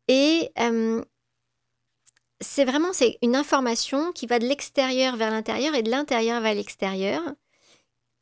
Et 0.09 0.51
c'est 2.43 2.65
vraiment 2.65 2.91
une 3.23 3.37
information 3.37 4.13
qui 4.13 4.27
va 4.27 4.39
de 4.39 4.47
l'extérieur 4.47 5.17
vers 5.17 5.31
l'intérieur 5.31 5.75
et 5.75 5.83
de 5.83 5.91
l'intérieur 5.91 6.41
vers 6.41 6.55
l'extérieur 6.55 7.23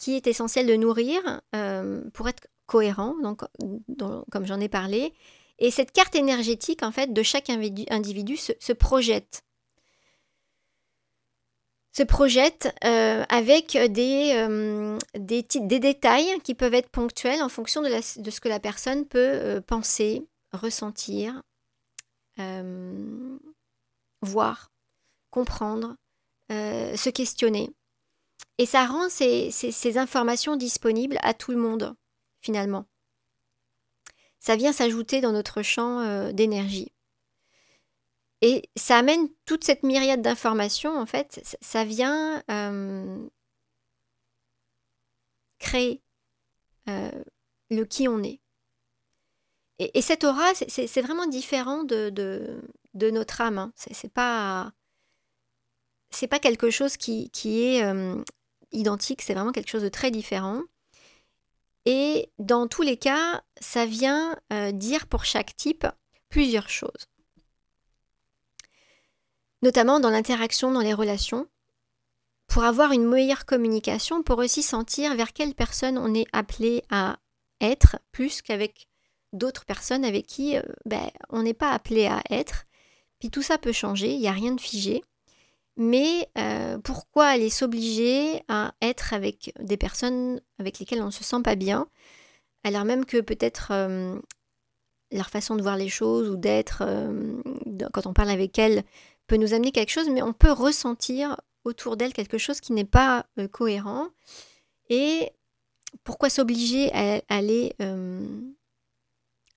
qui 0.00 0.17
est 0.17 0.27
essentiel 0.27 0.67
de 0.67 0.75
nourrir 0.77 1.43
euh, 1.55 2.03
pour 2.15 2.29
être 2.29 2.49
cohérent, 2.67 3.15
comme 4.31 4.47
j'en 4.47 4.59
ai 4.59 4.69
parlé. 4.69 5.12
Et 5.59 5.71
cette 5.71 5.93
carte 5.93 6.15
énergétique, 6.15 6.83
en 6.83 6.91
fait, 6.91 7.12
de 7.12 7.23
chaque 7.23 7.50
individu, 7.50 8.37
se, 8.39 8.73
projette. 8.73 9.43
Se 11.93 12.03
projette 12.03 12.75
euh, 12.85 13.25
avec 13.29 13.77
des, 13.77 14.33
euh, 14.37 14.97
des, 15.19 15.43
détails 15.81 16.41
qui 16.45 16.55
peuvent 16.55 16.73
être 16.73 16.89
ponctuels 16.89 17.43
en 17.43 17.50
fonction 17.50 17.83
de 17.83 17.91
ce 18.31 18.41
que 18.41 18.49
la 18.49 18.61
personne 18.61 19.05
peut 19.05 19.61
penser, 19.67 20.23
ressentir, 20.53 21.43
voir, 24.23 24.71
comprendre, 25.31 25.97
se 26.49 27.11
questionner. 27.11 27.71
Et 28.61 28.67
ça 28.67 28.85
rend 28.85 29.09
ces, 29.09 29.97
informations 29.97 30.55
disponibles 30.55 31.19
à 31.23 31.33
tout 31.33 31.50
le 31.50 31.57
monde, 31.57 31.97
finalement. 32.43 32.85
Ça 34.39 34.55
vient 34.55 34.75
s'ajouter 34.75 35.23
dans 35.23 35.33
notre 35.33 35.62
champ 35.62 36.00
euh, 36.00 36.33
d'énergie. 36.33 36.93
Et 38.43 38.69
ça 38.77 38.99
amène 38.99 39.29
toute 39.47 39.65
cette 39.65 39.83
myriade 39.83 40.21
d'informations, 40.21 40.95
en 40.95 41.07
fait, 41.07 41.41
ça 41.62 41.85
vient 41.85 42.43
euh, 42.50 43.27
créer 45.59 46.03
euh, 46.91 47.11
le 47.71 47.85
qui 47.87 48.09
on 48.09 48.23
est. 48.23 48.41
Et, 49.79 50.03
cette 50.03 50.25
aura, 50.25 50.53
c'est 50.55 51.00
vraiment 51.00 51.27
différent 51.27 51.85
de, 51.85 52.61
notre 52.94 53.40
âme. 53.40 53.59
Hein. 53.59 53.73
C'est 53.76 54.09
pas 54.12 54.73
quelque 56.40 56.70
chose 56.70 56.97
qui, 56.97 57.30
est 57.44 57.82
identique, 58.73 59.23
c'est 59.23 59.35
vraiment 59.35 59.52
quelque 59.52 59.70
chose 59.70 59.82
de 59.82 59.88
très 59.88 60.11
différent. 60.11 60.62
Et 61.87 62.30
dans 62.38 62.66
tous 62.66 62.82
les 62.82 62.97
cas, 62.97 63.42
ça 63.61 63.87
vient 63.87 64.37
euh, 64.52 64.73
dire 64.73 65.06
pour 65.06 65.25
chaque 65.25 65.56
type 65.56 65.87
plusieurs 66.28 66.68
choses. 66.68 67.09
Notamment 69.62 70.00
dans 70.00 70.11
l'interaction, 70.11 70.70
dans 70.70 70.80
les 70.80 70.94
relations, 70.94 71.49
pour 72.47 72.64
avoir 72.64 72.92
une 72.92 73.06
meilleure 73.06 73.47
communication, 73.47 74.23
pour 74.23 74.38
aussi 74.38 74.62
sentir 74.62 75.14
vers 75.14 75.32
quelle 75.32 75.54
personne 75.54 75.99
on 75.99 76.14
est 76.14 76.26
appelé 76.32 76.82
à 76.90 77.18
être, 77.61 77.99
plus 78.12 78.42
qu'avec 78.42 78.88
d'autres 79.32 79.64
personnes 79.64 80.04
avec 80.04 80.26
qui 80.26 80.56
euh, 80.56 80.62
ben, 80.85 81.11
on 81.28 81.42
n'est 81.42 81.54
pas 81.54 81.70
appelé 81.70 82.06
à 82.06 82.23
être. 82.30 82.66
Puis 83.21 83.31
tout 83.31 83.43
ça 83.43 83.59
peut 83.59 83.73
changer, 83.73 84.12
il 84.12 84.21
n'y 84.21 84.29
a 84.29 84.33
rien 84.33 84.53
de 84.53 84.61
figé. 84.61 85.05
Mais 85.77 86.29
euh, 86.37 86.79
pourquoi 86.79 87.27
aller 87.27 87.50
s'obliger 87.50 88.43
à 88.49 88.75
être 88.83 89.15
avec 89.15 89.55
des 89.61 89.77
personnes 89.77 90.41
avec 90.59 90.79
lesquelles 90.79 91.03
on 91.03 91.07
ne 91.07 91.11
se 91.11 91.25
sent 91.25 91.43
pas 91.43 91.55
bien, 91.55 91.87
alors 92.65 92.85
même 92.85 93.05
que 93.07 93.21
peut-être 93.21 93.69
euh, 93.71 94.19
leur 95.12 95.31
façon 95.31 95.57
de 95.57 95.62
voir 95.62 95.77
les 95.77 95.89
choses 95.89 96.29
ou 96.29 96.37
d'être, 96.37 96.83
euh, 96.87 97.41
quand 97.93 98.07
on 98.07 98.12
parle 98.12 98.31
avec 98.31 98.59
elles, 98.59 98.83
peut 99.27 99.37
nous 99.37 99.55
amener 99.55 99.71
quelque 99.71 99.91
chose, 99.93 100.11
mais 100.11 100.23
on 100.23 100.33
peut 100.33 100.50
ressentir 100.53 101.41
autour 101.65 101.97
d'elles 101.97 102.12
quelque 102.12 102.39
chose 102.39 102.61
qui 102.61 102.73
n'est 102.73 102.85
pas 102.85 103.27
cohérent. 103.53 104.09
Et 104.89 105.31
pourquoi 106.05 106.31
s'obliger 106.31 106.93
à 106.93 107.23
aller 107.29 107.75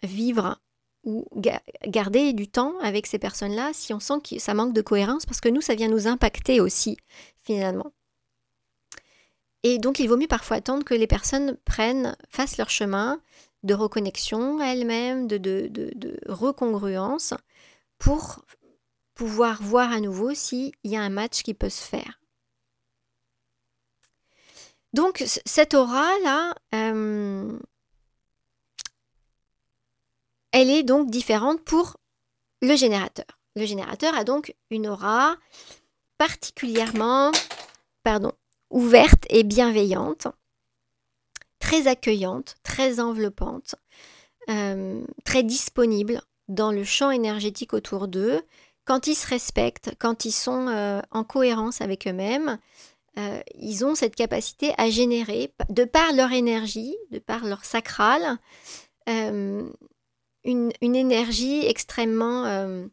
vivre 0.04 0.60
ou 1.04 1.28
garder 1.86 2.34
du 2.34 2.48
temps 2.48 2.74
avec 2.80 3.08
ces 3.08 3.20
personnes-là 3.20 3.72
si 3.74 3.94
on 3.94 4.00
sent 4.00 4.22
que 4.24 4.40
ça 4.40 4.54
manque 4.54 4.74
de 4.74 4.82
cohérence, 4.82 5.26
parce 5.26 5.42
que 5.42 5.50
nous, 5.50 5.62
ça 5.62 5.76
vient 5.76 5.90
nous 5.90 6.08
impacter 6.08 6.62
aussi, 6.62 6.98
finalement. 7.42 7.92
Et 9.64 9.80
donc, 9.80 10.00
il 10.00 10.08
vaut 10.08 10.18
mieux 10.18 10.28
parfois 10.28 10.58
attendre 10.58 10.84
que 10.84 10.94
les 10.94 11.08
personnes 11.08 11.58
prennent, 11.66 12.16
fassent 12.30 12.58
leur 12.58 12.70
chemin 12.70 13.22
de 13.64 13.74
reconnexion 13.74 14.60
à 14.60 14.68
elles-mêmes, 14.68 15.28
de, 15.28 15.38
de, 15.38 15.70
de, 15.72 16.20
recongruence, 16.28 17.34
pour 17.98 18.44
pouvoir 19.16 19.62
voir 19.62 19.92
à 19.92 20.02
nouveau 20.02 20.34
s'il 20.34 20.74
y 20.84 20.98
a 20.98 21.02
un 21.02 21.10
match 21.10 21.44
qui 21.44 21.54
peut 21.54 21.70
se 21.70 21.84
faire. 21.84 22.20
Donc, 24.92 25.24
cette 25.46 25.74
aura-là, 25.74 26.54
euh, 26.76 27.58
elle 30.54 30.70
est 30.70 30.84
donc 30.84 31.10
différente 31.12 31.62
pour 31.62 31.98
le 32.62 32.76
générateur. 32.78 33.26
Le 33.56 33.66
générateur 33.66 34.16
a 34.16 34.24
donc 34.24 34.56
une 34.72 34.88
aura 34.88 35.36
particulièrement 36.18 37.32
pardon, 38.04 38.34
ouverte 38.70 39.26
et 39.30 39.44
bienveillante, 39.44 40.28
très 41.60 41.88
accueillante, 41.88 42.56
très 42.64 43.00
enveloppante, 43.00 43.76
euh, 44.50 45.02
très 45.24 45.44
disponible 45.44 46.22
dans 46.50 46.72
le 46.72 46.84
champ 46.84 47.10
énergétique 47.10 47.74
autour 47.74 48.08
d'eux. 48.08 48.42
Quand 48.86 49.08
ils 49.08 49.16
se 49.16 49.28
respectent, 49.28 49.96
quand 50.00 50.26
ils 50.26 50.34
sont 50.34 50.68
euh, 50.68 51.02
en 51.12 51.24
cohérence 51.24 51.80
avec 51.82 52.08
eux-mêmes, 52.08 52.60
euh, 53.18 53.40
ils 53.56 53.86
ont 53.86 53.96
cette 53.96 54.16
capacité 54.16 54.74
à 54.78 54.90
générer, 54.90 55.54
de 55.70 55.86
par 55.86 56.12
leur 56.14 56.32
énergie, 56.32 56.96
de 57.12 57.20
par 57.20 57.46
leur 57.46 57.64
sacral, 57.64 58.38
une, 60.44 60.72
énergie 60.82 61.66
extrêmement 61.66 62.46
euh, 62.46 62.86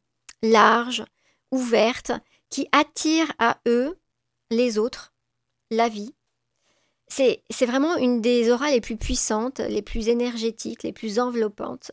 large, 0.42 1.04
ouverte, 1.50 2.12
qui 2.48 2.68
attire 2.72 3.32
à 3.38 3.58
eux 3.66 3.98
les 4.50 4.78
autres, 4.78 5.12
la 5.70 5.88
vie. 5.88 6.14
C'est 7.08 7.66
vraiment 7.66 7.96
une 7.96 8.20
des 8.20 8.52
auras 8.52 8.70
les 8.70 8.80
plus 8.80 8.96
puissantes, 8.96 9.58
les 9.58 9.82
plus 9.82 10.08
énergétiques, 10.08 10.84
les 10.84 10.92
plus 10.92 11.18
enveloppantes. 11.18 11.90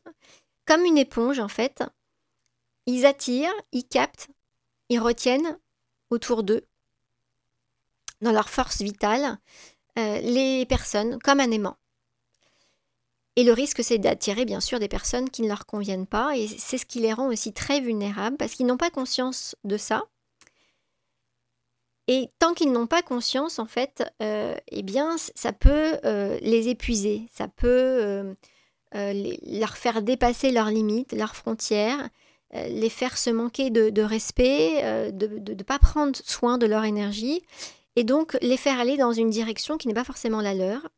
Comme 0.66 0.86
une 0.86 0.98
éponge, 0.98 1.40
en 1.40 1.48
fait. 1.48 1.84
Ils 2.86 3.06
attirent, 3.06 3.54
ils 3.72 3.88
captent, 3.88 4.30
ils 4.90 5.00
retiennent 5.00 5.58
autour 6.12 6.44
d'eux, 6.44 6.66
dans 8.22 8.32
leur 8.32 8.50
force 8.50 8.82
vitale, 8.82 9.38
euh, 9.98 10.20
les 10.22 10.66
personnes 10.68 11.20
comme 11.20 11.40
un 11.40 11.52
aimant. 11.52 11.78
Et 13.38 13.44
le 13.44 13.54
risque, 13.54 13.84
c'est 13.84 14.00
d'attirer 14.00 14.46
bien 14.46 14.60
sûr 14.60 14.80
des 14.80 14.88
personnes 14.88 15.30
qui 15.30 15.44
ne 15.44 15.48
leur 15.48 15.68
conviennent 15.68 16.08
pas. 16.08 16.36
Et 16.36 16.48
c'est 16.48 16.80
ce 16.80 16.88
qui 16.88 17.00
les 17.00 17.14
rend 17.14 17.28
aussi 17.28 17.54
très 17.54 17.80
vulnérables 17.80 18.36
parce 18.36 18.54
qu'ils 18.54 18.66
n'ont 18.66 18.78
pas 18.78 18.90
conscience 18.90 19.56
de 19.64 19.78
ça. 19.78 20.06
Et 22.08 22.32
tant 22.40 22.56
qu'ils 22.56 22.72
n'ont 22.72 22.88
pas 22.88 23.04
conscience, 23.04 23.60
en 23.60 23.68
fait, 23.68 24.04
euh, 24.24 24.56
eh 24.70 24.82
bien, 24.82 25.18
ça 25.36 25.54
peut 25.54 26.00
euh, 26.04 26.40
les 26.42 26.70
épuiser. 26.70 27.28
Ça 27.32 27.48
peut 27.48 27.68
euh, 27.76 28.34
leur 29.46 29.78
faire 29.78 30.02
dépasser 30.02 30.52
leurs 30.52 30.72
limites, 30.72 31.14
leurs 31.14 31.36
frontières, 31.36 32.10
les 32.54 32.90
faire 32.90 33.20
se 33.20 33.30
manquer 33.30 33.70
de, 33.70 34.02
respect, 34.02 35.12
de 35.12 35.54
ne 35.54 35.64
pas 35.64 35.78
prendre 35.78 36.18
soin 36.24 36.58
de 36.58 36.66
leur 36.66 36.86
énergie. 36.86 37.44
Et 37.96 38.04
donc 38.04 38.36
les 38.42 38.58
faire 38.58 38.80
aller 38.80 38.98
dans 38.98 39.12
une 39.12 39.30
direction 39.30 39.78
qui 39.78 39.88
n'est 39.88 39.94
pas 39.94 40.04
forcément 40.06 40.42
la 40.42 40.56
leur 40.56 40.90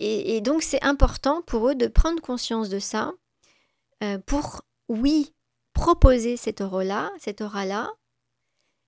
et, 0.00 0.40
donc 0.40 0.62
c'est 0.62 0.82
important 0.82 1.42
pour 1.42 1.68
eux 1.68 1.74
de 1.74 1.86
prendre 1.86 2.22
conscience 2.22 2.70
de 2.70 2.78
ça 2.78 3.12
euh, 4.02 4.18
pour, 4.18 4.62
oui, 4.88 5.34
proposer 5.74 6.38
cette 6.38 6.62
aura-là, 6.62 7.10
cette 7.18 7.42
aura-là, 7.42 7.90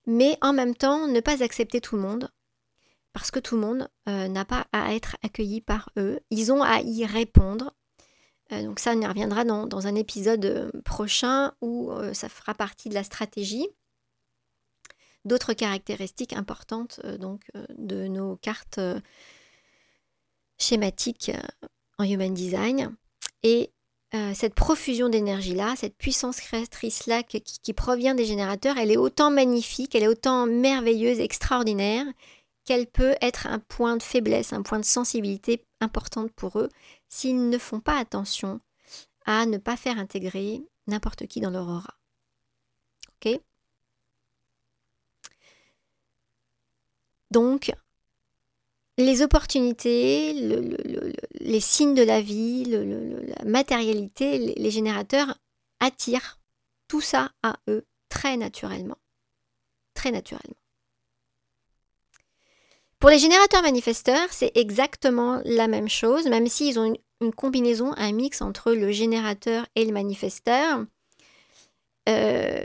mais 0.07 0.39
en 0.41 0.55
même 0.55 0.75
temps 0.75 1.07
ne 1.07 1.21
pas 1.21 1.43
accepter 1.43 1.83
tout 1.83 1.97
le 1.97 2.03
monde, 2.03 2.31
parce 3.13 3.31
que 3.31 3.41
tout 3.41 3.57
le 3.57 3.61
monde 3.61 3.89
euh, 4.09 4.27
n'a 4.29 4.47
pas 4.47 4.67
à 4.73 4.95
être 4.95 5.17
accueilli 5.23 5.61
par 5.61 5.91
eux, 5.99 6.21
ils 6.31 6.51
ont 6.51 6.63
à 6.63 6.81
y 6.81 7.05
répondre. 7.05 7.75
Euh, 8.53 8.63
donc 8.63 8.79
ça, 8.79 8.93
on 8.95 9.01
y 9.01 9.07
reviendra 9.07 9.45
dans, 9.45 9.67
dans 9.67 9.87
un 9.87 9.95
épisode 9.95 10.73
prochain 10.83 11.53
où 11.61 11.93
ça 12.15 12.31
fera 12.31 12.55
partie 12.55 12.89
de 12.89 12.95
la 12.95 13.05
stratégie. 13.05 13.69
D'autres 15.27 15.53
caractéristiques 15.53 16.33
importantes 16.33 17.01
donc 17.19 17.43
de 17.77 18.09
nos 18.09 18.37
cartes 18.37 18.81
schématiques 20.59 21.31
en 21.99 22.05
Human 22.05 22.33
Design. 22.33 22.95
Et 23.43 23.71
euh, 24.15 24.33
cette 24.35 24.55
profusion 24.55 25.09
d'énergie-là, 25.09 25.75
cette 25.77 25.97
puissance 25.97 26.39
créatrice-là 26.41 27.23
qui, 27.23 27.73
provient 27.73 28.15
des 28.15 28.27
générateurs, 28.27 28.77
elle 28.77 28.91
est 28.91 28.99
autant 28.99 29.31
magnifique, 29.31 29.95
elle 29.95 30.03
est 30.03 30.09
autant 30.09 30.47
merveilleuse, 30.47 31.19
extraordinaire, 31.19 32.05
qu'elle 32.65 32.87
peut 32.87 33.15
être 33.23 33.47
un 33.47 33.59
point 33.59 33.97
de 33.97 34.03
faiblesse, 34.03 34.53
un 34.53 34.63
point 34.63 34.79
de 34.79 34.85
sensibilité 34.85 35.65
importante 35.81 36.31
pour 36.33 36.59
eux 36.59 36.69
s'ils 37.09 37.49
ne 37.49 37.59
font 37.59 37.81
pas 37.81 37.99
attention 37.99 38.61
à 39.25 39.47
ne 39.47 39.57
pas 39.57 39.77
faire 39.77 39.99
intégrer 39.99 40.63
n'importe 40.87 41.27
qui 41.27 41.41
dans 41.41 41.51
leur 41.51 41.69
aura. 41.69 41.95
Ok? 43.25 43.41
Donc, 47.31 47.73
les 48.99 49.23
opportunités, 49.23 50.35
les 51.41 51.61
signes 51.61 51.95
de 51.95 52.03
la 52.03 52.21
vie, 52.21 52.65
la 52.67 53.45
matérialité, 53.45 54.39
les, 54.39 54.71
générateurs 54.71 55.39
attirent 55.81 56.39
tout 56.89 57.01
ça 57.01 57.31
à 57.43 57.57
eux 57.69 57.87
très 58.09 58.37
naturellement. 58.37 58.99
Très 59.95 60.11
naturellement. 60.11 60.57
Pour 62.99 63.11
les 63.11 63.19
générateurs 63.19 63.63
manifesteurs, 63.63 64.29
c'est 64.31 64.53
exactement 64.55 65.41
la 65.45 65.67
même 65.67 65.89
chose, 65.89 66.27
même 66.27 66.47
s'ils 66.47 66.79
ont 66.79 66.95
une, 67.21 67.33
combinaison, 67.35 67.93
un 67.97 68.13
mix 68.13 68.43
entre 68.43 68.73
le 68.73 68.93
générateur 68.93 69.67
et 69.75 69.85
le 69.85 69.93
manifesteur. 69.93 70.85
Euh, 72.09 72.63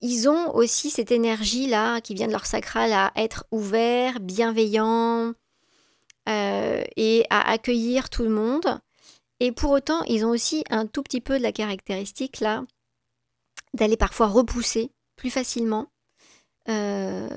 ils 0.00 0.28
ont 0.28 0.54
aussi 0.54 0.90
cette 0.90 1.10
énergie-là 1.10 2.00
qui 2.00 2.14
vient 2.14 2.26
de 2.26 2.32
leur 2.32 2.46
sacral 2.46 2.92
à 2.92 3.12
être 3.16 3.46
ouvert, 3.50 4.20
bienveillant, 4.20 5.32
et 6.26 7.24
à 7.30 7.50
accueillir 7.50 8.10
tout 8.10 8.22
le 8.22 8.30
monde. 8.30 8.80
Et 9.40 9.52
pour 9.52 9.70
autant, 9.72 10.02
ils 10.04 10.24
ont 10.24 10.30
aussi 10.30 10.64
un 10.70 10.86
tout 10.86 11.02
petit 11.02 11.20
peu 11.20 11.38
de 11.38 11.42
la 11.42 11.52
caractéristique 11.52 12.40
là 12.40 12.64
d'aller 13.74 13.96
parfois 13.96 14.28
repousser 14.28 14.90
plus 15.16 15.30
facilement 15.30 15.88
euh, 16.68 17.28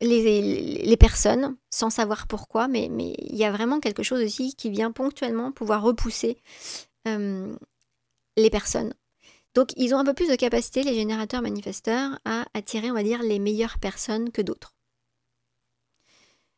les, 0.00 0.96
personnes 0.98 1.56
sans 1.70 1.90
savoir 1.90 2.26
pourquoi, 2.26 2.68
mais, 2.68 2.88
mais 2.90 3.14
il 3.18 3.36
y 3.36 3.44
a 3.44 3.50
vraiment 3.50 3.80
quelque 3.80 4.02
chose 4.02 4.22
aussi 4.22 4.54
qui 4.54 4.70
vient 4.70 4.92
ponctuellement 4.92 5.52
pouvoir 5.52 5.82
repousser 5.82 6.36
euh, 7.08 7.54
les 8.36 8.50
personnes. 8.50 8.94
Donc 9.54 9.70
ils 9.76 9.94
ont 9.94 9.98
un 9.98 10.04
peu 10.04 10.14
plus 10.14 10.28
de 10.28 10.36
capacité, 10.36 10.82
les 10.82 10.94
générateurs 10.94 11.42
manifesteurs, 11.42 12.18
à 12.24 12.46
attirer, 12.54 12.90
on 12.90 12.94
va 12.94 13.02
dire, 13.02 13.22
les 13.22 13.38
meilleures 13.38 13.78
personnes 13.78 14.30
que 14.30 14.42
d'autres 14.42 14.74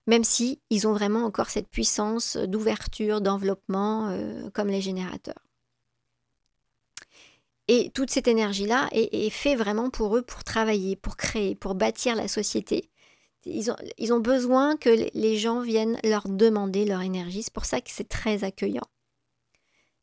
même 0.07 0.25
si 0.25 0.61
ils 0.71 0.87
ont 0.87 0.93
vraiment 0.93 1.25
encore 1.25 1.51
cette 1.51 1.69
puissance 1.69 2.37
d'ouverture, 2.37 3.21
d'enveloppement 3.21 4.09
euh, 4.09 4.51
comme 4.51 4.69
les 4.69 4.81
générateurs. 4.81 5.43
Et 7.67 7.91
toute 7.95 8.11
cette 8.11 8.29
énergie-là 8.29 8.89
est, 8.93 9.31
faite 9.31 9.59
vraiment 9.59 9.89
pour 9.89 10.17
eux, 10.17 10.23
pour 10.23 10.45
travailler, 10.45 10.97
pour 10.97 11.17
créer, 11.17 11.55
pour 11.55 11.75
bâtir 11.75 12.15
la 12.15 12.29
société. 12.29 12.91
Ils 13.47 13.71
ont, 13.71 13.77
ils 13.97 14.13
ont 14.13 14.21
besoin 14.21 14.77
que 14.77 14.91
les 15.15 15.37
gens 15.39 15.61
viennent 15.61 15.99
leur 16.05 16.29
demander 16.29 16.85
leur 16.85 17.01
énergie. 17.01 17.43
C'est 17.43 17.53
pour 17.53 17.65
ça 17.65 17.81
que 17.81 17.91
c'est 17.91 18.09
très 18.09 18.45
accueillant. 18.45 18.85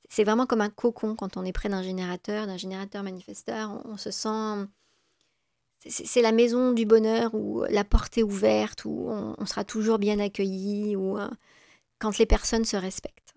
C'est 0.10 0.23
vraiment 0.23 0.47
comme 0.47 0.62
un 0.62 0.69
cocon 0.69 1.15
quand 1.15 1.38
on 1.38 1.45
est 1.45 1.54
près 1.54 1.69
d'un 1.69 1.84
générateur, 1.84 2.47
d'un 2.47 2.58
générateur 2.58 3.04
manifesteur. 3.04 3.80
on 3.86 3.97
se 3.97 4.10
sent 4.10 4.67
c'est 5.88 6.22
la 6.22 6.32
maison 6.32 6.74
du 6.74 6.86
bonheur 6.86 7.34
où 7.34 7.63
la 7.70 7.84
porte 7.84 8.17
est 8.17 8.24
ouverte, 8.24 8.86
où 8.86 9.10
on, 9.10 9.46
sera 9.46 9.63
toujours 9.63 9.98
bien 9.98 10.20
accueilli, 10.20 10.96
où 10.96 11.17
euh, 11.17 11.30
quand 12.00 12.17
les 12.20 12.26
personnes 12.28 12.65
se 12.65 12.78
respectent. 12.78 13.34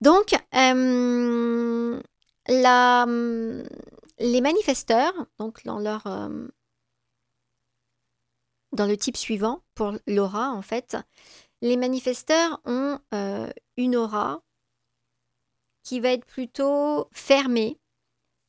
Donc, 0.00 0.34
euh, 0.54 2.02
les 4.18 4.40
manifesteurs, 4.42 5.14
donc 5.38 5.64
dans 5.64 5.78
leur 5.78 6.06
euh, 6.06 6.46
dans 8.72 8.86
le 8.86 8.96
type 8.98 9.16
suivant 9.16 9.62
pour 9.74 9.94
l'aura 10.06 10.50
en 10.50 10.60
fait, 10.60 10.96
les 11.62 11.76
manifesteurs 11.78 12.60
ont 12.66 12.98
une 13.78 13.96
aura 13.96 14.42
qui 15.84 16.00
va 16.00 16.10
être 16.10 16.26
plutôt 16.26 17.08
fermée, 17.12 17.78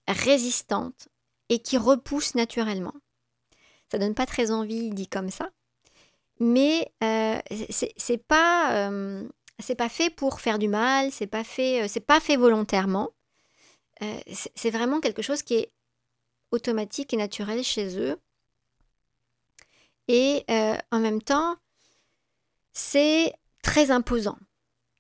résistante 0.08 1.08
et 1.50 1.60
qui 1.60 1.78
repousse 1.78 2.36
naturellement. 2.36 2.94
Ça 3.92 3.98
donne 3.98 4.16
pas 4.16 4.26
très 4.26 4.52
envie 4.52 4.90
dit 4.90 5.08
comme 5.08 5.30
ça, 5.30 5.52
mais 6.40 6.92
euh, 7.04 7.40
c'est 7.70 8.18
pas 8.18 8.90
euh, 8.90 9.28
c'est 9.60 9.76
pas 9.76 9.90
fait 9.90 10.10
pour 10.10 10.42
faire 10.42 10.60
du 10.60 10.68
mal, 10.68 11.12
c'est 11.12 11.28
pas 11.28 11.44
fait 11.44 11.84
euh, 11.84 11.88
c'est 11.88 12.00
pas 12.00 12.20
fait 12.20 12.36
volontairement. 12.36 13.12
Euh, 14.02 14.20
c'est 14.56 14.72
vraiment 14.72 15.00
quelque 15.00 15.22
chose 15.22 15.44
qui 15.44 15.56
est 15.56 15.72
automatique 16.52 17.14
et 17.14 17.18
naturel 17.18 17.64
chez 17.64 17.98
eux. 18.00 18.20
Et 20.08 20.46
en 20.92 21.00
même 21.00 21.22
temps, 21.22 21.56
c'est 22.74 23.34
très 23.64 23.90
imposant, 23.90 24.38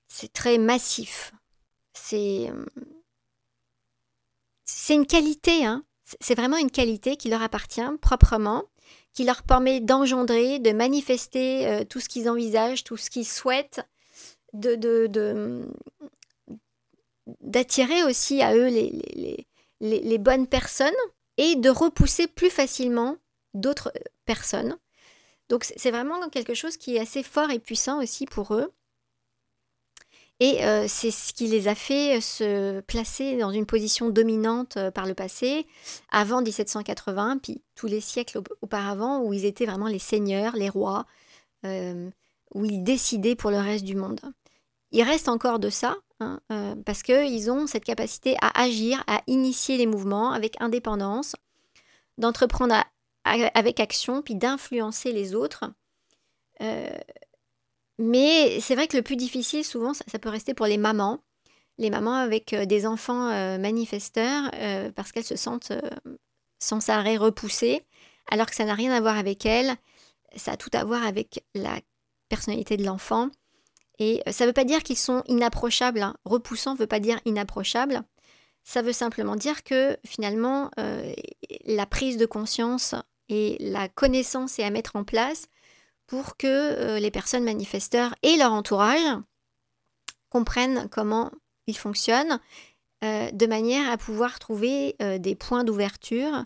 c'est 0.08 0.34
très 0.34 0.58
massif, 0.58 1.32
c'est 1.94 2.52
c'est 4.86 4.94
une 4.94 5.08
qualité, 5.08 5.66
hein. 5.66 5.84
c'est 6.22 6.36
vraiment 6.36 6.58
une 6.58 6.70
qualité 6.70 7.18
qui 7.18 7.28
leur 7.28 7.42
appartient 7.42 7.82
proprement, 8.04 8.66
qui 9.14 9.24
leur 9.24 9.42
permet 9.42 9.80
d'engendrer, 9.80 10.60
de 10.60 10.74
manifester 10.74 11.66
euh, 11.66 11.84
tout 11.86 12.00
ce 12.00 12.08
qu'ils 12.08 12.30
envisagent, 12.30 12.84
tout 12.84 12.96
ce 12.96 13.10
qu'ils 13.10 13.26
souhaitent, 13.26 13.82
de, 14.54 15.66
d'attirer 17.42 18.04
aussi 18.04 18.44
à 18.44 18.56
eux 18.56 18.68
les, 19.80 20.18
bonnes 20.20 20.46
personnes 20.46 20.94
et 21.38 21.56
de 21.56 21.70
repousser 21.72 22.28
plus 22.28 22.52
facilement 22.52 23.18
d'autres 23.56 23.92
euh, 23.96 24.02
personnes. 24.26 24.78
Donc 25.50 25.64
c'est 25.64 25.90
vraiment 25.90 26.30
quelque 26.30 26.54
chose 26.54 26.78
qui 26.78 26.96
est 26.96 27.00
assez 27.00 27.24
fort 27.24 27.50
et 27.50 27.58
puissant 27.58 28.04
aussi 28.04 28.28
pour 28.28 28.54
eux. 28.54 28.72
Et 30.42 30.66
euh, 30.66 30.86
c'est 30.88 31.12
ce 31.12 31.32
qui 31.32 31.48
les 31.48 31.70
a 31.70 31.76
fait 31.76 32.18
euh, 32.18 32.22
se 32.22 32.82
placer 32.82 33.38
dans 33.38 33.52
une 33.52 33.66
position 33.66 34.10
dominante 34.10 34.76
euh, 34.76 34.92
par 34.92 35.06
le 35.06 35.14
passé, 35.14 35.66
avant 36.12 36.42
1780, 36.42 37.38
puis 37.42 37.62
tous 37.76 37.88
les 37.88 38.02
siècles 38.02 38.42
auparavant, 38.62 39.22
où 39.22 39.32
ils 39.32 39.46
étaient 39.46 39.66
vraiment 39.66 39.88
les 39.88 40.00
seigneurs, 40.00 40.56
les 40.56 40.70
rois, 40.70 41.06
où 42.54 42.64
ils 42.64 42.84
décidaient 42.84 43.36
pour 43.36 43.50
le 43.50 43.58
reste 43.58 43.86
du 43.86 43.96
monde. 43.96 44.22
Il 44.92 45.02
reste 45.02 45.30
encore 45.30 45.58
de 45.58 45.72
ça, 45.72 45.96
hein, 46.20 46.40
parce 46.86 47.02
qu'ils 47.02 47.50
ont 47.50 47.66
cette 47.66 47.84
capacité 47.84 48.38
à 48.40 48.62
agir, 48.62 49.04
à 49.08 49.22
initier 49.26 49.76
les 49.78 49.88
mouvements 49.88 50.32
avec 50.32 50.56
indépendance, 50.62 51.36
d'entreprendre 52.20 52.76
avec 53.24 53.80
action, 53.80 54.22
puis 54.22 54.36
d'influencer 54.36 55.12
les 55.12 55.34
autres. 55.34 55.64
Mais 57.98 58.60
c'est 58.60 58.76
vrai 58.76 58.88
que 58.88 58.98
le 58.98 59.04
plus 59.04 59.16
difficile, 59.16 59.64
souvent, 59.64 59.94
ça, 59.94 60.20
peut 60.20 60.30
rester 60.30 60.54
pour 60.54 60.66
les 60.66 60.78
mamans. 60.78 61.20
Les 61.78 61.90
mamans 61.90 62.16
avec 62.16 62.54
euh, 62.54 62.66
des 62.66 62.86
enfants 62.86 63.30
euh, 63.30 63.58
manifesteurs, 63.58 64.50
euh, 64.56 64.92
parce 64.92 65.12
qu'elles 65.12 65.26
se 65.26 65.36
sentent 65.36 65.74
sans 66.60 66.90
arrêt 66.90 67.18
repoussées, 67.18 67.84
alors 68.30 68.48
que 68.48 68.56
ça 68.56 68.66
n'a 68.66 68.74
rien 68.74 68.92
à 68.92 69.02
voir 69.02 69.18
avec 69.18 69.46
elles. 69.46 69.76
Ça 70.36 70.54
a 70.54 70.58
tout 70.58 70.70
à 70.74 70.84
voir 70.84 71.06
avec 71.06 71.44
la 71.54 71.80
personnalité 72.28 72.78
de 72.78 72.86
l'enfant. 72.86 73.30
Et 74.00 74.22
ça 74.30 74.44
ne 74.44 74.50
veut 74.50 74.54
pas 74.54 74.66
dire 74.66 74.84
qu'ils 74.84 74.98
sont 74.98 75.24
inapprochables. 75.28 76.02
Hein. 76.02 76.18
Repoussant 76.26 76.74
ne 76.74 76.80
veut 76.80 76.88
pas 76.88 77.00
dire 77.00 77.20
inapprochable. 77.24 78.04
Ça 78.64 78.82
veut 78.82 78.94
simplement 78.94 79.38
dire 79.38 79.64
que 79.64 79.96
finalement, 80.06 80.72
la 81.66 81.86
prise 81.86 82.18
de 82.18 82.26
conscience 82.26 82.96
et 83.30 83.58
la 83.60 83.88
connaissance 83.88 84.58
est 84.58 84.64
à 84.64 84.72
mettre 84.72 84.96
en 84.96 85.04
place 85.04 85.48
pour 86.08 86.38
que 86.38 86.48
euh, 86.48 87.00
les 87.00 87.12
personnes 87.12 87.44
manifesteurs 87.44 88.16
et 88.22 88.38
leur 88.38 88.54
entourage 88.54 89.18
comprennent 90.30 90.88
comment 90.90 91.32
ils 91.68 91.78
fonctionnent 91.78 92.40
euh, 93.04 93.32
de 93.32 93.46
manière 93.46 93.90
à 93.92 93.98
pouvoir 93.98 94.40
trouver 94.40 94.96
euh, 95.02 95.18
des 95.18 95.36
points 95.36 95.64
d'ouverture 95.64 96.46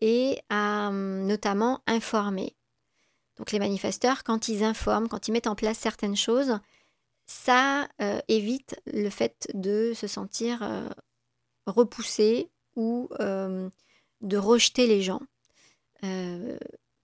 et 0.00 0.38
à 0.48 0.88
hum, 0.88 1.26
notamment 1.26 1.80
informer. 1.86 2.54
Donc 3.36 3.52
les 3.52 3.58
manifesteurs, 3.58 4.22
quand 4.22 4.48
ils 4.48 4.64
informent, 4.64 5.08
quand 5.08 5.28
ils 5.28 5.32
mettent 5.32 5.46
en 5.46 5.54
place 5.54 5.78
certaines 5.78 6.16
choses, 6.16 6.58
ça 7.26 7.88
évite 8.26 8.80
le 8.86 9.08
fait 9.08 9.48
de 9.54 9.92
se 9.94 10.08
sentir 10.08 10.68
repoussé 11.64 12.50
ou 12.74 13.08
de 13.18 14.36
rejeter 14.36 14.88
les 14.88 15.00
gens 15.00 15.22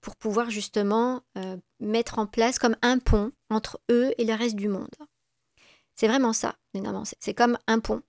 pour 0.07 0.15
pouvoir 0.15 0.51
justement 0.51 1.23
mettre 1.81 2.21
en 2.21 2.29
place 2.29 2.61
comme 2.61 2.77
un 2.81 3.01
pont 3.01 3.33
entre 3.51 3.81
eux 3.91 4.15
et 4.19 4.25
le 4.25 4.35
reste 4.35 4.55
du 4.55 4.69
monde. 4.69 4.95
C'est 5.97 6.07
vraiment 6.07 6.33
ça. 6.33 6.55
C'est 7.19 7.35
comme 7.35 7.59
un 7.67 7.81
pont. 7.81 8.03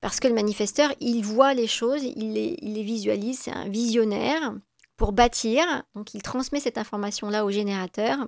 Parce 0.00 0.18
que 0.18 0.26
le 0.26 0.34
manifesteur, 0.34 0.92
il 0.98 1.22
voit 1.22 1.54
les 1.54 1.68
choses, 1.68 2.02
il 2.02 2.36
il 2.36 2.74
les 2.74 2.82
visualise, 2.82 3.38
c'est 3.38 3.52
un 3.52 3.68
visionnaire 3.68 4.54
pour 4.96 5.12
bâtir. 5.12 5.64
Donc 5.94 6.14
il 6.14 6.22
transmet 6.22 6.58
cette 6.58 6.78
information-là 6.78 7.44
au 7.44 7.50
générateur. 7.52 8.26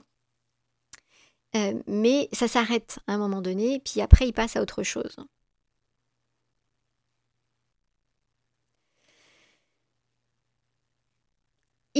Euh, 1.56 1.74
mais 1.88 2.28
ça 2.32 2.46
s'arrête 2.46 3.00
à 3.08 3.14
un 3.14 3.18
moment 3.18 3.42
donné, 3.42 3.80
puis 3.80 4.00
après 4.00 4.28
il 4.28 4.32
passe 4.32 4.54
à 4.54 4.62
autre 4.62 4.84
chose. 4.84 5.16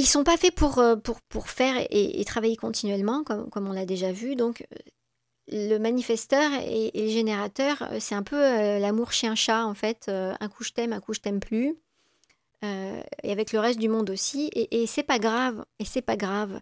Ils 0.01 0.07
sont 0.07 0.25
pas 0.25 0.37
faits 0.37 0.55
pour, 0.55 0.79
euh, 0.79 0.97
pour, 0.97 1.21
pour 1.23 1.49
faire 1.49 1.75
et, 1.91 2.25
travailler 2.25 2.57
continuellement, 2.57 3.23
comme, 3.23 3.51
comme 3.51 3.69
on 3.69 3.73
l'a 3.73 3.87
déjà 3.87 4.13
vu. 4.13 4.37
Donc 4.37 4.67
euh, 4.73 4.77
le 5.49 5.79
manifesteur 5.79 6.51
et, 6.67 6.91
le 6.95 7.09
générateur, 7.09 7.89
c'est 7.99 8.15
un 8.15 8.23
peu 8.23 8.39
l'amour 8.79 9.13
chien-chat 9.13 9.67
en 9.67 9.75
fait. 9.75 10.09
un 10.09 10.49
coup 10.49 10.65
je 10.65 10.73
t'aime, 10.73 10.93
un 10.93 11.01
coup 11.01 11.13
je 11.13 11.21
t'aime 11.21 11.41
plus. 11.41 11.77
Euh, 12.63 13.03
et 13.23 13.33
avec 13.33 13.53
le 13.53 13.59
reste 13.59 13.79
du 13.79 13.89
monde 13.89 14.11
aussi. 14.11 14.51
Et, 14.55 14.83
et 14.83 14.87
c'est 14.87 15.03
pas 15.03 15.19
grave, 15.19 15.65
et 15.79 15.85
c'est 15.85 16.03
pas 16.03 16.17
grave. 16.17 16.61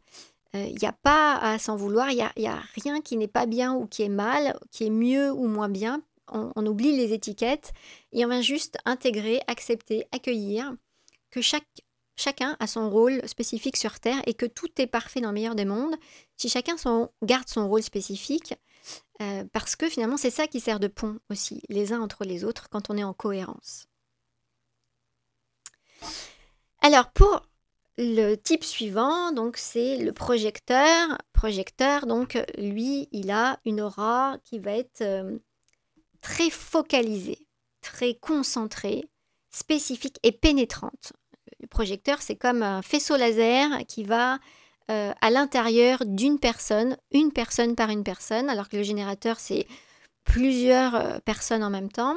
Il 0.55 0.61
euh, 0.61 0.79
n'y 0.81 0.89
a 0.89 0.93
pas 0.93 1.37
à 1.37 1.59
s'en 1.59 1.77
vouloir, 1.77 2.11
il 2.11 2.17
n'y 2.37 2.47
a, 2.47 2.55
a, 2.55 2.63
rien 2.83 3.01
qui 3.01 3.17
n'est 3.17 3.29
pas 3.29 3.47
bien 3.47 3.75
ou 3.75 3.87
qui 3.87 4.03
est 4.03 4.09
mal, 4.09 4.59
qui 4.71 4.85
est 4.85 4.91
mieux 4.91 5.31
ou 5.31 5.47
moins 5.47 5.69
bien. 5.69 6.03
On, 6.31 6.67
oublie 6.67 6.95
les 6.95 7.15
étiquettes 7.15 7.73
et 8.13 8.23
on 8.27 8.29
va 8.29 8.43
juste 8.43 8.77
intégrer, 8.85 9.41
accepter, 9.47 10.07
accueillir 10.13 10.75
que 11.31 11.41
chaque, 11.41 11.65
chacun 12.19 12.57
a 12.61 12.67
son 12.67 12.91
rôle 12.91 13.27
spécifique 13.27 13.77
sur 13.77 14.01
Terre 14.01 14.21
et 14.27 14.35
que 14.35 14.47
tout 14.47 14.69
est 14.79 14.87
parfait 14.87 15.21
dans 15.21 15.29
le 15.29 15.35
meilleur 15.35 15.55
des 15.55 15.65
mondes 15.65 15.97
si 16.37 16.49
chacun 16.49 16.77
garde 17.23 17.49
son 17.49 17.69
rôle 17.69 17.83
spécifique. 17.83 18.55
Euh, 19.21 19.45
parce 19.53 19.77
que 19.77 19.89
finalement, 19.89 20.17
c'est 20.17 20.31
ça 20.31 20.47
qui 20.47 20.61
sert 20.61 20.81
de 20.81 20.87
pont 20.87 21.19
aussi, 21.31 21.63
les 21.69 21.93
uns 21.93 22.01
entre 22.01 22.25
les 22.25 22.45
autres, 22.45 22.69
quand 22.69 22.91
on 22.91 22.97
est 22.97 23.05
en 23.05 23.13
cohérence. 23.13 23.87
Alors 26.81 27.11
pour 27.11 27.43
le 27.99 28.37
type 28.37 28.63
suivant, 28.63 29.33
donc 29.33 29.57
c'est 29.57 29.97
le 29.97 30.13
projecteur. 30.13 31.19
Projecteur, 31.33 32.07
donc 32.07 32.39
lui, 32.57 33.09
il 33.13 33.31
a 33.31 33.59
une 33.65 33.81
aura 33.81 34.39
qui 34.45 34.59
va 34.61 34.73
être 34.73 35.03
euh, 35.03 35.39
très 36.21 36.51
focalisée, 36.51 37.47
très 37.81 38.15
concentrée, 38.15 39.09
spécifique 39.51 40.19
et 40.23 40.33
pénétrante. 40.33 41.13
Le 41.61 41.67
projecteur, 41.67 42.23
c'est 42.23 42.37
comme 42.37 42.63
un 42.63 42.83
faisceau 42.83 43.17
laser 43.17 43.69
qui 43.87 44.05
va 44.05 44.39
euh, 44.91 45.13
à 45.21 45.31
l'intérieur 45.31 46.03
d'une 46.07 46.39
personne, 46.39 46.97
une 47.13 47.31
personne 47.31 47.75
par 47.75 47.91
une 47.91 48.05
personne, 48.05 48.49
alors 48.49 48.71
que 48.71 48.79
le 48.79 48.83
générateur, 48.83 49.39
c'est 49.39 49.67
plusieurs 50.25 50.95
euh, 50.95 51.19
personnes 51.25 51.63
en 51.63 51.71
même 51.71 51.91
temps 51.91 52.17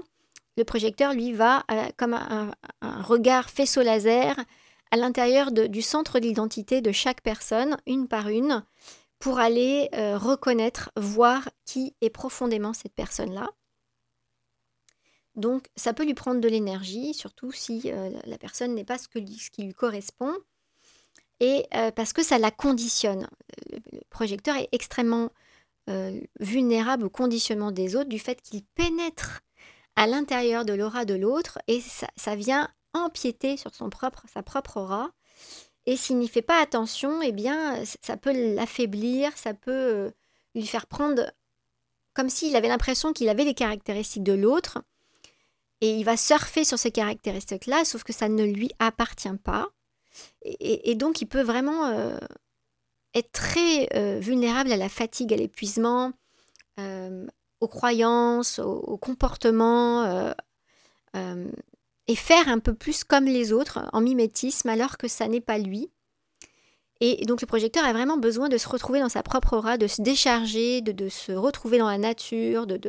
le 0.57 0.65
projecteur, 0.65 1.13
lui, 1.13 1.31
va 1.31 1.63
euh, 1.71 1.87
comme 1.97 2.13
un, 2.13 2.51
regard 3.01 3.49
faisceau 3.49 3.81
laser 3.81 4.35
à 4.91 4.97
l'intérieur 4.97 5.51
du 5.51 5.81
centre 5.81 6.19
d'identité 6.19 6.81
de 6.81 6.91
chaque 6.91 7.21
personne, 7.21 7.77
une 7.87 8.09
par 8.09 8.27
une, 8.27 8.63
pour 9.17 9.39
aller 9.39 9.89
reconnaître, 9.93 10.91
voir 10.97 11.47
qui 11.65 11.95
est 12.01 12.09
profondément 12.09 12.73
cette 12.73 12.93
personne-là. 12.93 13.49
Donc, 15.35 15.67
ça 15.75 15.93
peut 15.93 16.03
lui 16.03 16.13
prendre 16.13 16.41
de 16.41 16.47
l'énergie, 16.47 17.13
surtout 17.13 17.51
si 17.51 17.83
euh, 17.85 18.09
la 18.25 18.37
personne 18.37 18.75
n'est 18.75 18.83
pas 18.83 18.97
ce, 18.97 19.07
qui 19.07 19.63
lui 19.63 19.73
correspond, 19.73 20.33
et 21.39 21.65
parce 21.95 22.13
que 22.13 22.21
ça 22.21 22.37
la 22.37 22.51
conditionne. 22.51 23.27
Le, 23.71 23.79
projecteur 24.11 24.55
est 24.57 24.69
extrêmement 24.71 25.31
vulnérable 26.39 27.05
au 27.05 27.09
conditionnement 27.09 27.71
des 27.71 27.95
autres 27.95 28.09
du 28.09 28.19
fait 28.19 28.39
qu'il 28.41 28.63
pénètre 28.63 29.41
à 29.95 30.07
l'intérieur 30.07 30.65
de 30.65 30.73
l'aura 30.73 31.05
de 31.05 31.13
l'autre 31.13 31.59
et 31.67 31.81
ça, 31.81 32.35
vient 32.35 32.69
empiéter 32.93 33.57
sur 33.57 33.71
sa 33.73 34.43
propre 34.43 34.77
aura. 34.77 35.11
Et 35.85 35.97
s'il 35.97 36.17
n'y 36.17 36.27
fait 36.27 36.41
pas 36.41 36.61
attention, 36.61 37.21
eh 37.21 37.31
bien, 37.31 37.83
ça 38.01 38.17
peut 38.17 38.53
l'affaiblir, 38.53 39.35
ça 39.37 39.53
peut 39.53 39.71
euh, 39.71 40.11
lui 40.53 40.67
faire 40.67 40.85
prendre 40.85 41.31
comme 42.13 42.29
s'il 42.29 42.55
avait 42.55 42.67
l'impression 42.67 43.13
qu'il 43.13 43.29
avait 43.29 43.45
les 43.45 43.53
caractéristiques 43.53 44.23
de 44.23 44.33
l'autre. 44.33 44.83
Et 45.81 45.91
il 45.91 46.03
va 46.03 46.15
surfer 46.15 46.63
sur 46.63 46.77
ces 46.77 46.91
caractéristiques-là, 46.91 47.85
sauf 47.85 48.03
que 48.03 48.13
ça 48.13 48.29
ne 48.29 48.43
lui 48.43 48.71
appartient 48.79 49.37
pas. 49.43 49.69
Et, 50.43 50.95
donc, 50.95 51.21
il 51.21 51.25
peut 51.25 51.41
vraiment 51.41 51.87
euh, 51.87 52.17
être 53.13 53.31
très 53.31 53.87
euh, 53.95 54.19
vulnérable 54.19 54.71
à 54.71 54.77
la 54.77 54.89
fatigue, 54.89 55.33
à 55.33 55.37
l'épuisement, 55.37 56.13
aux 57.61 57.67
croyances, 57.67 58.59
aux, 58.59 58.97
comportements, 58.97 60.03
euh, 60.03 60.31
euh, 61.15 61.47
et 62.07 62.15
faire 62.15 62.49
un 62.49 62.59
peu 62.59 62.73
plus 62.73 63.03
comme 63.03 63.25
les 63.25 63.53
autres, 63.53 63.87
en 63.93 64.01
mimétisme, 64.01 64.67
alors 64.67 64.97
que 64.97 65.07
ça 65.07 65.27
n'est 65.27 65.41
pas 65.41 65.59
lui. 65.59 65.89
Et 67.03 67.25
donc 67.25 67.41
le 67.41 67.47
projecteur 67.47 67.83
a 67.83 67.93
vraiment 67.93 68.17
besoin 68.17 68.47
de 68.47 68.59
se 68.59 68.69
retrouver 68.69 68.99
dans 68.99 69.09
sa 69.09 69.23
propre 69.23 69.57
aura, 69.57 69.79
de 69.79 69.87
se 69.87 70.03
décharger, 70.03 70.81
de, 70.81 71.09
se 71.09 71.31
retrouver 71.31 71.79
dans 71.79 71.89
la 71.89 71.97
nature, 71.97 72.67
de, 72.67 72.79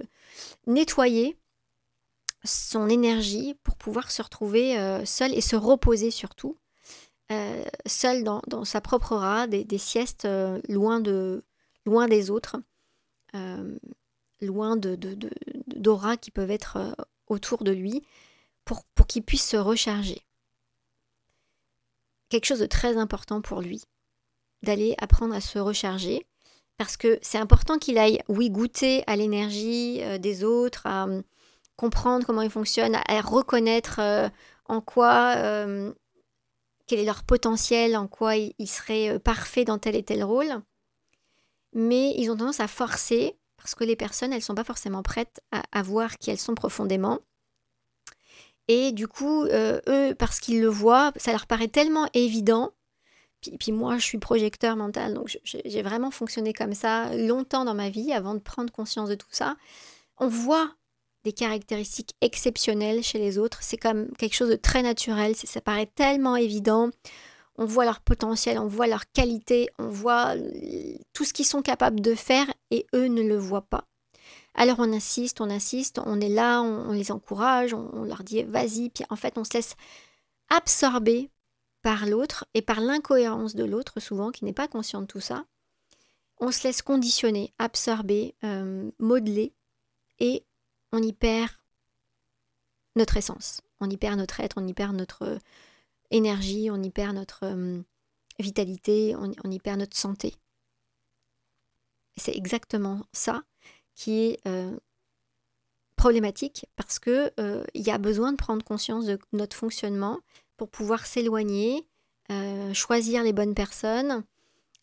nettoyer 0.67 1.39
son 2.45 2.89
énergie 2.89 3.55
pour 3.63 3.77
pouvoir 3.77 4.11
se 4.11 4.23
retrouver 4.23 4.79
euh, 4.79 5.05
seul 5.05 5.33
et 5.33 5.41
se 5.41 5.57
reposer 5.57 6.11
surtout, 6.11 6.57
seul 7.87 8.25
dans, 8.25 8.65
sa 8.67 8.83
propre 8.83 9.13
aura, 9.13 9.47
des, 9.47 9.79
siestes 9.79 10.29
loin, 10.69 11.01
de, 11.01 11.43
loin 11.87 12.07
des 12.07 12.31
autres 12.31 12.59
loin 14.43 14.77
de, 14.77 14.99
d'aura 15.69 16.17
qui 16.17 16.31
peuvent 16.31 16.51
être 16.51 16.77
euh, 16.77 16.93
autour 17.29 17.65
de 17.65 17.73
lui, 17.73 18.03
pour, 18.65 18.85
pour 18.95 19.07
qu'il 19.07 19.23
puisse 19.23 19.49
se 19.49 19.57
recharger. 19.57 20.23
Quelque 22.29 22.47
chose 22.47 22.61
de 22.61 22.67
très 22.67 22.97
important 22.97 23.41
pour 23.41 23.61
lui, 23.61 23.83
d'aller 24.63 24.95
apprendre 24.99 25.35
à 25.35 25.41
se 25.41 25.59
recharger, 25.59 26.27
parce 26.77 26.97
que 26.97 27.19
c'est 27.23 27.39
important 27.39 27.79
qu'il 27.79 27.99
aille, 27.99 28.21
oui, 28.29 28.51
goûter 28.51 29.05
à 29.07 29.17
l'énergie 29.17 30.03
euh, 30.03 30.19
des 30.19 30.45
autres, 30.45 30.87
à 30.87 31.07
comprendre 31.83 32.25
comment 32.25 32.43
ils 32.43 32.51
fonctionnent, 32.51 32.95
à, 32.95 33.21
reconnaître 33.23 33.99
euh, 33.99 34.29
en 34.67 34.81
quoi, 34.81 35.35
quel 36.87 37.01
est 37.01 37.05
leur 37.05 37.25
potentiel, 37.25 37.97
en 37.97 38.07
quoi 38.07 38.37
ils 38.37 38.55
il 38.61 38.69
seraient 38.69 39.19
parfaits 39.19 39.67
dans 39.67 39.79
tel 39.79 39.97
et 39.97 40.05
tel 40.05 40.23
rôle. 40.23 40.63
Mais 41.73 42.15
ils 42.17 42.31
ont 42.31 42.37
tendance 42.37 42.61
à 42.61 42.69
forcer 42.69 43.37
parce 43.57 43.75
que 43.75 43.83
les 43.83 43.97
personnes, 43.97 44.33
elles 44.33 44.39
ne 44.39 44.45
sont 44.45 44.55
pas 44.55 44.65
forcément 44.65 45.03
prêtes 45.03 45.41
à, 45.51 45.83
voir 45.83 46.19
qui 46.19 46.31
elles 46.31 46.39
sont 46.39 46.55
profondément. 46.55 47.19
Et 48.69 48.93
du 48.93 49.09
coup, 49.09 49.45
euh, 49.45 49.81
eux, 49.89 50.15
parce 50.15 50.39
qu'ils 50.39 50.61
le 50.61 50.69
voient, 50.69 51.13
ça 51.17 51.33
leur 51.33 51.47
paraît 51.49 51.69
tellement 51.69 52.09
évident. 52.15 52.73
Puis, 53.41 53.57
puis 53.59 53.73
moi, 53.73 53.99
je 53.99 54.05
suis 54.05 54.19
projecteur 54.19 54.77
mental, 54.77 55.15
donc 55.15 55.37
j'ai 55.45 55.83
vraiment 55.83 56.13
fonctionné 56.13 56.53
comme 56.53 56.75
ça 56.75 57.13
longtemps 57.17 57.65
dans 57.65 57.75
ma 57.75 57.89
vie 57.89 58.13
avant 58.13 58.35
de 58.35 58.41
prendre 58.41 58.73
conscience 58.73 59.09
de 59.09 59.17
tout 59.17 59.27
ça. 59.33 59.57
On 60.19 60.29
voit 60.29 60.77
des 61.25 61.33
caractéristiques 61.33 62.15
exceptionnelles 62.21 63.03
chez 63.03 63.19
les 63.19 63.39
autres. 63.39 63.63
C'est 63.63 63.77
comme 63.77 64.11
quelque 64.19 64.35
chose 64.35 64.51
de 64.51 64.57
très 64.57 64.83
naturel. 64.83 65.35
Ça 65.37 65.61
paraît 65.61 65.91
tellement 65.95 66.37
évident 66.37 66.91
on 67.57 67.67
voit 67.67 67.85
leur 67.85 68.01
potentiel, 68.01 68.59
on 68.59 68.67
voit 68.67 68.87
leur 68.87 69.11
qualité, 69.13 69.69
on 69.79 69.89
voit 69.89 70.35
tout 71.13 71.25
ce 71.25 71.33
qu'ils 71.33 71.47
sont 71.47 71.63
capables 71.63 72.01
de 72.01 72.15
faire 72.15 72.53
et 72.71 72.87
eux 72.95 73.07
ne 73.07 73.23
le 73.23 73.37
voient 73.37 73.67
pas. 73.69 73.85
Alors 74.55 74.81
on 74.81 74.93
insiste, 74.93 75.41
on 75.41 75.51
insiste, 75.51 76.01
on 76.05 76.21
est 76.21 76.29
là, 76.29 76.61
on, 76.63 76.93
les 76.93 77.11
encourage, 77.11 77.73
on, 77.73 78.05
leur 78.05 78.23
dit 78.23 78.43
vas-y, 78.43 78.91
puis 78.91 79.05
en 79.09 79.17
fait 79.17 79.39
on 79.39 79.45
se 79.45 79.55
laisse 79.55 79.77
absorber 80.51 81.31
par 81.83 82.07
l'autre 82.07 82.47
et 82.55 82.63
par 82.63 82.81
l'incohérence 82.81 83.55
de 83.55 83.65
l'autre 83.65 84.01
souvent 84.01 84.31
qui 84.31 84.45
n'est 84.45 84.53
pas 84.53 84.69
conscient 84.69 85.01
de 85.01 85.07
tout 85.07 85.21
ça. 85.21 85.45
On 86.39 86.51
se 86.51 86.67
laisse 86.67 86.83
conditionner, 86.83 87.53
absorber, 87.59 88.35
euh, 88.45 88.91
modeler 88.99 89.55
et 90.19 90.45
on 90.93 91.03
y 91.03 91.13
perd 91.13 91.51
notre 92.97 93.17
essence, 93.17 93.63
on 93.81 93.89
y 93.89 93.97
perd 93.97 94.19
notre 94.19 94.41
être, 94.41 94.59
on 94.59 94.67
y 94.67 94.75
perd 94.75 94.95
notre 94.95 95.39
énergie, 96.11 96.71
on 96.71 96.83
y 96.83 96.91
perd 96.91 97.17
notre 97.17 97.45
euh, 97.45 97.81
vitalité, 98.39 99.17
on, 99.17 99.51
y 99.51 99.59
perd 99.59 99.81
notre 99.81 99.97
santé. 99.97 100.35
C'est 102.17 102.37
exactement 102.37 103.07
ça 103.13 103.43
qui 103.95 104.21
est 104.21 104.47
euh, 104.47 104.77
problématique 105.97 106.67
parce 106.77 106.99
que 106.99 107.33
euh, 107.41 107.65
il 107.75 107.83
y 107.83 107.91
a 107.91 107.99
besoin 107.99 108.33
de 108.33 108.37
prendre 108.37 108.65
conscience 108.65 109.07
de 109.07 109.19
notre 109.33 109.57
fonctionnement 109.57 110.21
pour 110.57 110.69
pouvoir 110.69 111.07
s'éloigner, 111.07 111.87
choisir 112.73 113.23
les 113.23 113.35
bonnes 113.35 113.55
personnes, 113.55 114.25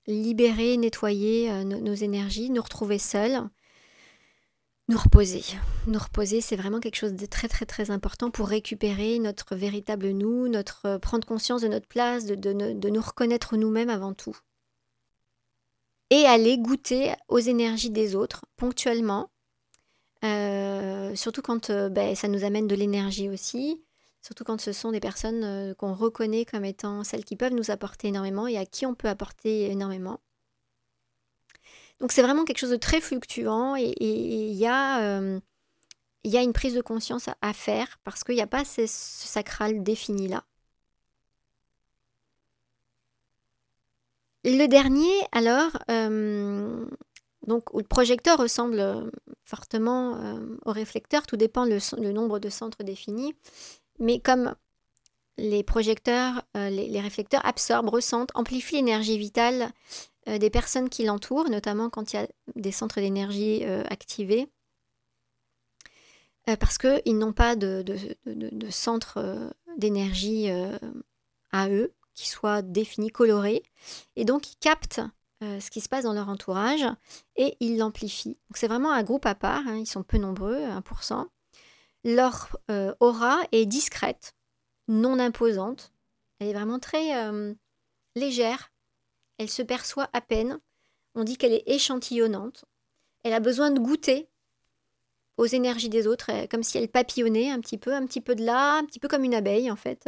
libérer, 0.09 0.77
nettoyer 0.77 1.51
euh, 1.51 1.63
nos 1.63 1.93
énergies, 1.93 2.49
nous 2.49 2.61
retrouver 2.61 2.97
seuls, 2.97 3.41
nous 4.89 4.97
reposer. 4.97 5.43
Nous 5.85 5.99
reposer, 5.99 6.41
c'est 6.41 6.55
vraiment 6.55 6.79
quelque 6.79 6.95
chose 6.95 7.13
de 7.13 7.25
très 7.27 7.47
très 7.47 7.67
très 7.67 7.91
important 7.91 8.31
pour 8.31 8.47
récupérer 8.47 9.19
notre 9.19 9.55
véritable 9.55 10.09
nous, 10.09 10.47
notre 10.47 10.87
euh, 10.87 10.99
prendre 10.99 11.27
conscience 11.27 11.61
de 11.61 11.67
notre 11.67 11.87
place, 11.87 12.25
de, 12.25 12.89
nous 12.89 13.01
reconnaître 13.01 13.55
nous-mêmes 13.55 13.91
avant 13.91 14.15
tout. 14.15 14.35
Et 16.09 16.25
aller 16.25 16.57
goûter 16.57 17.13
aux 17.27 17.37
énergies 17.37 17.91
des 17.91 18.15
autres 18.15 18.45
ponctuellement, 18.57 19.29
euh, 20.25 21.13
surtout 21.13 21.43
quand 21.43 21.69
euh, 21.69 21.89
ben, 21.89 22.15
ça 22.15 22.27
nous 22.27 22.43
amène 22.43 22.65
de 22.67 22.73
l'énergie 22.73 23.29
aussi, 23.29 23.83
surtout 24.23 24.43
quand 24.43 24.59
ce 24.59 24.71
sont 24.71 24.91
des 24.91 24.99
personnes 24.99 25.75
qu'on 25.75 25.93
reconnaît 25.93 26.45
comme 26.45 26.65
étant 26.65 27.03
celles 27.03 27.25
qui 27.25 27.35
peuvent 27.35 27.53
nous 27.53 27.69
apporter 27.69 28.07
énormément 28.07 28.47
et 28.47 28.57
à 28.57 28.65
qui 28.65 28.87
on 28.87 28.95
peut 28.95 29.07
apporter 29.07 29.69
énormément. 29.69 30.19
Donc 31.99 32.11
c'est 32.11 32.21
vraiment 32.21 32.45
quelque 32.45 32.59
chose 32.59 32.69
de 32.69 32.77
très 32.77 33.01
fluctuant 33.01 33.75
et 33.75 33.93
il 33.99 34.53
y, 34.53 34.65
a, 34.65 35.01
une 36.23 36.53
prise 36.53 36.73
de 36.73 36.81
conscience 36.81 37.29
à, 37.41 37.53
faire 37.53 37.99
parce 38.03 38.23
qu'il 38.23 38.35
n'y 38.35 38.41
a 38.41 38.47
pas 38.47 38.63
ce, 38.65 38.85
sacral 38.87 39.83
défini 39.83 40.27
là. 40.27 40.43
Le 44.45 44.67
dernier, 44.67 45.11
alors, 45.33 45.71
donc, 47.49 47.63
le 47.73 47.83
projecteur 47.83 48.37
ressemble 48.37 48.79
euh, 48.79 49.09
fortement 49.43 50.17
euh, 50.17 50.57
au 50.65 50.71
réflecteur, 50.71 51.25
tout 51.25 51.35
dépend 51.35 51.65
le, 51.65 52.11
nombre 52.11 52.37
de 52.37 52.49
centres 52.49 52.83
définis. 52.83 53.33
Mais 53.97 54.19
comme 54.19 54.55
les 55.37 55.63
projecteurs, 55.63 56.43
euh, 56.55 56.69
les, 56.69 56.99
réflecteurs 56.99 57.45
absorbent, 57.45 57.89
ressentent, 57.89 58.29
amplifient 58.35 58.75
l'énergie 58.75 59.17
vitale 59.17 59.71
des 60.27 60.49
personnes 60.49 60.89
qui 60.89 61.05
l'entourent, 61.05 61.49
notamment 61.49 61.89
quand 61.89 62.13
il 62.13 62.17
y 62.17 62.19
a 62.19 62.27
des 62.55 62.71
centres 62.71 62.99
d'énergie 62.99 63.63
activés, 63.63 64.47
parce 66.59 66.77
qu'ils 66.77 67.17
n'ont 67.17 67.33
pas 67.33 67.55
de, 67.55 67.83
centre 68.69 69.51
d'énergie 69.77 70.49
à 71.51 71.69
eux, 71.69 71.93
qui 72.13 72.27
soit 72.27 72.61
défini, 72.61 73.09
coloré, 73.09 73.63
et 74.15 74.25
donc 74.25 74.51
ils 74.51 74.57
captent 74.57 75.01
euh, 75.41 75.61
ce 75.61 75.71
qui 75.71 75.79
se 75.79 75.87
passe 75.87 76.03
dans 76.03 76.11
leur 76.11 76.27
entourage 76.27 76.85
et 77.37 77.55
ils 77.61 77.77
l'amplifient. 77.77 78.37
Donc 78.49 78.57
c'est 78.57 78.67
vraiment 78.67 78.91
un 78.91 79.03
groupe 79.03 79.25
à 79.25 79.35
part, 79.35 79.65
hein, 79.67 79.77
ils 79.77 79.87
sont 79.87 80.03
peu 80.03 80.17
nombreux, 80.17 80.59
1%. 80.59 81.27
Leur 82.03 82.57
euh, 82.69 82.93
aura 82.99 83.39
est 83.53 83.65
discrète, 83.65 84.35
non 84.89 85.17
imposante, 85.17 85.93
elle 86.39 86.49
est 86.49 86.53
vraiment 86.53 86.79
très 86.79 87.25
euh, 87.25 87.53
légère, 88.15 88.73
elle 89.39 89.49
se 89.49 89.63
perçoit 89.63 90.09
à 90.13 90.21
peine, 90.21 90.59
on 91.15 91.23
dit 91.23 91.37
qu'elle 91.37 91.53
est 91.53 91.63
échantillonnante, 91.65 92.65
elle 93.23 93.33
a 93.33 93.39
besoin 93.39 93.71
de 93.71 93.79
goûter 93.79 94.29
aux 95.37 95.47
énergies 95.47 95.89
des 95.89 96.05
autres, 96.05 96.29
comme 96.47 96.63
si 96.63 96.77
elle 96.77 96.89
papillonnait 96.89 97.49
un 97.49 97.59
petit 97.59 97.77
peu, 97.77 97.93
un 97.93 98.05
petit 98.05 98.21
peu 98.21 98.35
de 98.35 98.43
là, 98.43 98.77
un 98.77 98.85
petit 98.85 98.99
peu 98.99 99.07
comme 99.07 99.23
une 99.23 99.33
abeille 99.33 99.71
en 99.71 99.75
fait, 99.75 100.07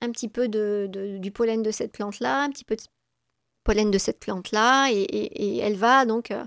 un 0.00 0.10
petit 0.10 0.28
peu 0.28 0.48
de, 0.48 0.88
du 1.20 1.30
pollen 1.30 1.62
de 1.62 1.70
cette 1.70 1.92
plante-là, 1.92 2.42
un 2.42 2.50
petit 2.50 2.64
peu 2.64 2.74
de 2.74 2.82
pollen 3.64 3.90
de 3.90 3.98
cette 3.98 4.20
plante-là, 4.20 4.90
et, 4.92 5.58
elle 5.58 5.76
va 5.76 6.04
donc 6.04 6.30
euh, 6.30 6.44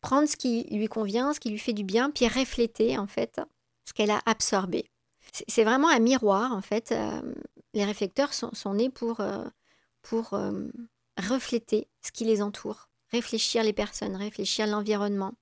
prendre 0.00 0.28
ce 0.28 0.36
qui 0.36 0.64
lui 0.70 0.86
convient, 0.86 1.32
ce 1.32 1.40
qui 1.40 1.50
lui 1.50 1.58
fait 1.58 1.72
du 1.72 1.84
bien, 1.84 2.10
puis 2.10 2.28
refléter 2.28 2.96
en 2.96 3.06
fait 3.06 3.40
ce 3.84 3.92
qu'elle 3.92 4.10
a 4.10 4.20
absorbé. 4.26 4.88
C'est 5.48 5.64
vraiment 5.64 5.88
un 5.88 5.98
miroir 5.98 6.52
en 6.52 6.62
fait. 6.62 6.92
Euh, 6.92 7.20
les 7.74 7.84
réflecteurs 7.84 8.32
sont, 8.32 8.74
nés 8.74 8.88
pour, 8.88 9.20
euh, 9.20 9.44
pour 10.02 10.38
refléter 11.16 11.88
ce 12.02 12.12
qui 12.12 12.24
les 12.24 12.42
entoure, 12.42 12.88
réfléchir 13.10 13.62
les 13.62 13.72
personnes, 13.72 14.16
réfléchir 14.16 14.66
l'environnement, 14.66 15.34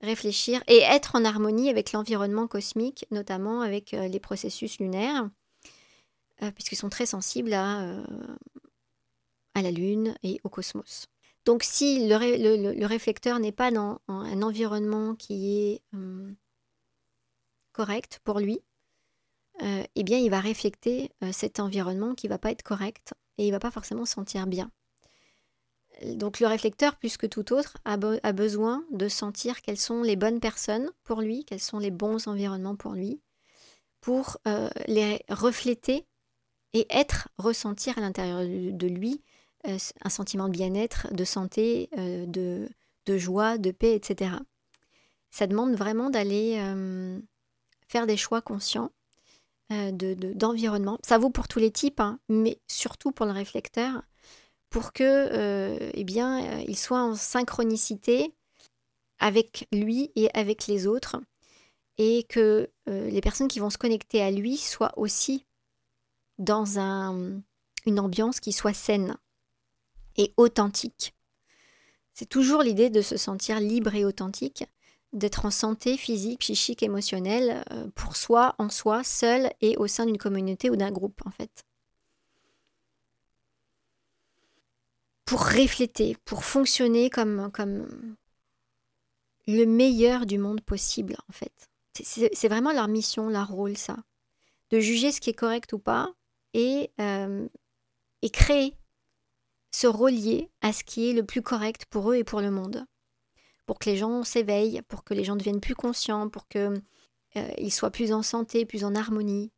réfléchir 0.00 0.62
et 0.66 0.78
être 0.78 1.16
en 1.16 1.24
harmonie 1.24 1.70
avec 1.70 1.92
l'environnement 1.92 2.46
cosmique, 2.46 3.06
notamment 3.10 3.60
avec 3.60 3.92
les 3.92 4.20
processus 4.20 4.78
lunaires, 4.78 5.28
puisqu'ils 6.54 6.76
sont 6.76 6.88
très 6.88 7.06
sensibles 7.06 7.52
à, 7.52 8.02
à 9.54 9.62
la 9.62 9.70
Lune 9.70 10.14
et 10.22 10.40
au 10.44 10.48
cosmos. 10.48 11.06
Donc 11.44 11.62
si 11.64 12.08
le, 12.08 12.86
réflecteur 12.86 13.38
n'est 13.38 13.52
pas 13.52 13.70
dans 13.70 14.00
un 14.08 14.42
environnement 14.42 15.14
qui 15.14 15.58
est 15.58 15.82
correct 17.72 18.20
pour 18.24 18.38
lui, 18.38 18.60
euh, 19.62 19.84
eh 19.94 20.02
bien 20.02 20.18
il 20.18 20.30
va 20.30 20.40
réflecter 20.40 21.10
euh, 21.22 21.30
cet 21.32 21.60
environnement 21.60 22.14
qui 22.14 22.26
va 22.26 22.38
pas 22.38 22.50
être 22.50 22.62
correct 22.62 23.14
et 23.38 23.46
il 23.46 23.50
va 23.50 23.58
pas 23.58 23.70
forcément 23.70 24.06
se 24.06 24.14
sentir 24.14 24.46
bien. 24.46 24.70
Donc 26.04 26.40
le 26.40 26.46
réflecteur, 26.46 26.96
plus 26.96 27.16
que 27.16 27.26
tout 27.26 27.52
autre, 27.52 27.78
a, 27.84 27.96
besoin 28.32 28.84
de 28.90 29.08
sentir 29.08 29.62
quelles 29.62 29.78
sont 29.78 30.02
les 30.02 30.16
bonnes 30.16 30.40
personnes 30.40 30.90
pour 31.04 31.20
lui, 31.20 31.44
quels 31.44 31.60
sont 31.60 31.78
les 31.78 31.90
bons 31.90 32.26
environnements 32.26 32.76
pour 32.76 32.92
lui, 32.92 33.20
pour 34.00 34.38
euh, 34.48 34.68
les 34.88 35.24
refléter 35.28 36.06
et 36.72 36.86
être, 36.90 37.28
ressentir 37.38 37.98
à 37.98 38.00
l'intérieur 38.00 38.40
de 38.40 38.86
lui 38.86 39.22
euh, 39.68 39.78
un 40.02 40.08
sentiment 40.08 40.48
de 40.48 40.52
bien-être, 40.52 41.12
de 41.12 41.24
santé, 41.24 41.88
euh, 41.98 42.26
de, 42.26 43.18
joie, 43.18 43.58
de 43.58 43.70
paix, 43.70 43.94
etc. 43.94 44.32
Ça 45.30 45.46
demande 45.46 45.74
vraiment 45.76 46.10
d'aller 46.10 46.58
faire 47.86 48.06
des 48.06 48.16
choix 48.16 48.42
conscients 48.42 48.90
d'environnement. 49.70 50.96
De, 50.96 51.06
Ça 51.06 51.18
vaut 51.18 51.30
pour 51.30 51.48
tous 51.48 51.58
les 51.58 51.70
types, 51.70 52.00
hein, 52.00 52.18
mais 52.28 52.60
surtout 52.66 53.12
pour 53.12 53.24
le 53.24 53.32
réflecteur, 53.32 54.02
pour 54.72 54.92
que, 54.92 55.90
eh 55.94 56.04
bien, 56.04 56.60
il 56.66 56.76
soit 56.76 57.02
en 57.02 57.14
synchronicité 57.14 58.32
avec 59.18 59.68
lui 59.70 60.10
et 60.16 60.28
avec 60.34 60.66
les 60.66 60.86
autres, 60.86 61.16
et 61.98 62.24
que 62.24 62.68
les 62.86 63.20
personnes 63.20 63.48
qui 63.48 63.60
vont 63.60 63.70
se 63.70 63.78
connecter 63.78 64.22
à 64.22 64.30
lui 64.30 64.56
soient 64.56 64.92
aussi 64.96 65.44
dans 66.38 66.78
un, 66.78 67.40
une 67.86 68.00
ambiance 68.00 68.40
qui 68.40 68.52
soit 68.52 68.72
saine 68.72 69.16
et 70.16 70.32
authentique. 70.36 71.14
C'est 72.14 72.28
toujours 72.28 72.62
l'idée 72.62 72.90
de 72.90 73.02
se 73.02 73.16
sentir 73.16 73.60
libre 73.60 73.94
et 73.94 74.04
authentique, 74.04 74.64
d'être 75.12 75.44
en 75.44 75.50
santé 75.50 75.96
physique, 75.96 76.40
psychique, 76.40 76.82
émotionnelle, 76.82 77.64
euh, 77.70 77.88
pour 77.94 78.16
soi, 78.16 78.54
en 78.58 78.68
soi, 78.70 79.04
seul 79.04 79.52
et 79.60 79.76
au 79.76 79.86
sein 79.86 80.06
d'une 80.06 80.18
communauté 80.18 80.70
ou 80.70 80.76
d'un 80.76 80.90
groupe, 80.90 81.20
en 81.26 81.30
fait. 81.30 81.64
Pour 85.24 85.46
refléter, 85.46 86.16
pour 86.24 86.44
fonctionner 86.44 87.10
comme, 87.10 87.50
le 89.46 89.64
meilleur 89.64 90.26
du 90.26 90.38
monde 90.38 90.60
possible, 90.60 91.16
en 91.28 91.32
fait. 91.32 91.70
C'est 91.94 92.48
vraiment 92.48 92.72
leur 92.72 92.88
mission, 92.88 93.28
leur 93.28 93.48
rôle, 93.48 93.76
ça. 93.76 93.96
De 94.70 94.80
juger 94.80 95.12
ce 95.12 95.20
qui 95.20 95.30
est 95.30 95.34
correct 95.34 95.72
ou 95.72 95.78
pas 95.78 96.12
et, 96.54 96.90
euh, 97.00 97.46
et 98.22 98.30
créer 98.30 98.76
se 99.72 99.86
relier 99.86 100.50
à 100.60 100.72
ce 100.72 100.84
qui 100.84 101.10
est 101.10 101.12
le 101.12 101.24
plus 101.24 101.42
correct 101.42 101.86
pour 101.86 102.12
eux 102.12 102.16
et 102.16 102.24
pour 102.24 102.40
le 102.40 102.50
monde. 102.50 102.86
Pour 103.66 103.78
que 103.78 103.88
les 103.88 103.96
gens 103.96 104.22
s'éveillent, 104.22 104.82
pour 104.82 105.02
que 105.02 105.14
les 105.14 105.24
gens 105.24 105.36
deviennent 105.36 105.60
plus 105.60 105.74
conscients, 105.74 106.28
pour 106.28 106.46
qu'ils 106.46 106.82
euh, 107.36 107.70
soient 107.70 107.90
plus 107.90 108.12
en 108.12 108.22
santé, 108.22 108.66
plus 108.66 108.84
en 108.84 108.94
harmonie. 108.94 109.50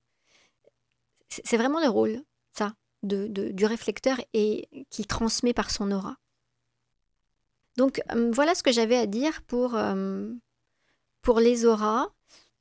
C'est 1.29 1.57
vraiment 1.57 1.81
le 1.81 1.89
rôle, 1.89 2.23
ça, 2.53 2.75
du 3.05 3.67
réflecteur 3.67 4.21
et 4.33 4.69
qu'il 4.91 5.07
transmet 5.07 5.53
par 5.53 5.71
son 5.71 5.91
aura. 5.91 6.17
Donc 7.77 8.01
euh, 8.13 8.31
voilà 8.33 8.55
ce 8.55 8.63
que 8.63 8.73
j'avais 8.73 8.97
à 8.97 9.07
dire 9.07 9.43
pour, 9.43 9.75
euh, 9.75 10.33
pour 11.23 11.41
les 11.41 11.67
auras. 11.67 12.09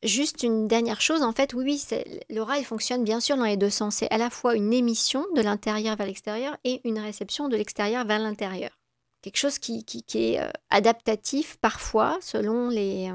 Juste 0.03 0.43
une 0.43 0.67
dernière 0.67 0.99
chose, 0.99 1.23
en 1.23 1.31
fait, 1.31 1.53
oui, 1.53 1.81
l'aura, 2.29 2.57
il 2.57 2.65
fonctionne 2.65 3.05
bien 3.05 3.21
sûr 3.21 3.37
dans 3.37 3.45
les 3.45 3.55
deux 3.55 3.69
sens. 3.69 3.95
C'est 3.95 4.11
à 4.11 4.17
la 4.17 4.29
fois 4.29 4.55
une 4.55 4.73
émission 4.73 5.25
de 5.33 5.41
l'intérieur 5.41 5.95
vers 5.95 6.07
l'extérieur 6.07 6.57
et 6.65 6.81
une 6.83 6.99
réception 6.99 7.47
de 7.47 7.55
l'extérieur 7.55 8.05
vers 8.05 8.19
l'intérieur. 8.19 8.71
Quelque 9.21 9.37
chose 9.37 9.59
qui, 9.59 9.85
qui, 9.85 10.03
est 10.13 10.41
euh, 10.41 10.49
adaptatif 10.69 11.55
parfois 11.61 12.17
selon 12.19 12.67
les, 12.67 13.09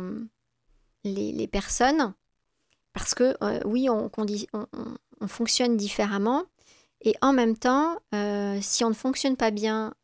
les, 1.04 1.46
personnes, 1.46 2.14
parce 2.94 3.14
que 3.14 3.36
oui, 3.66 3.90
on, 3.90 4.10
on, 4.16 4.66
on, 5.20 5.28
fonctionne 5.28 5.76
différemment, 5.76 6.44
et 7.02 7.14
en 7.22 7.32
même 7.32 7.56
temps, 7.56 7.98
si 8.60 8.84
on 8.84 8.88
ne 8.88 8.94
fonctionne 8.94 9.36
pas 9.36 9.50
bien 9.50 9.94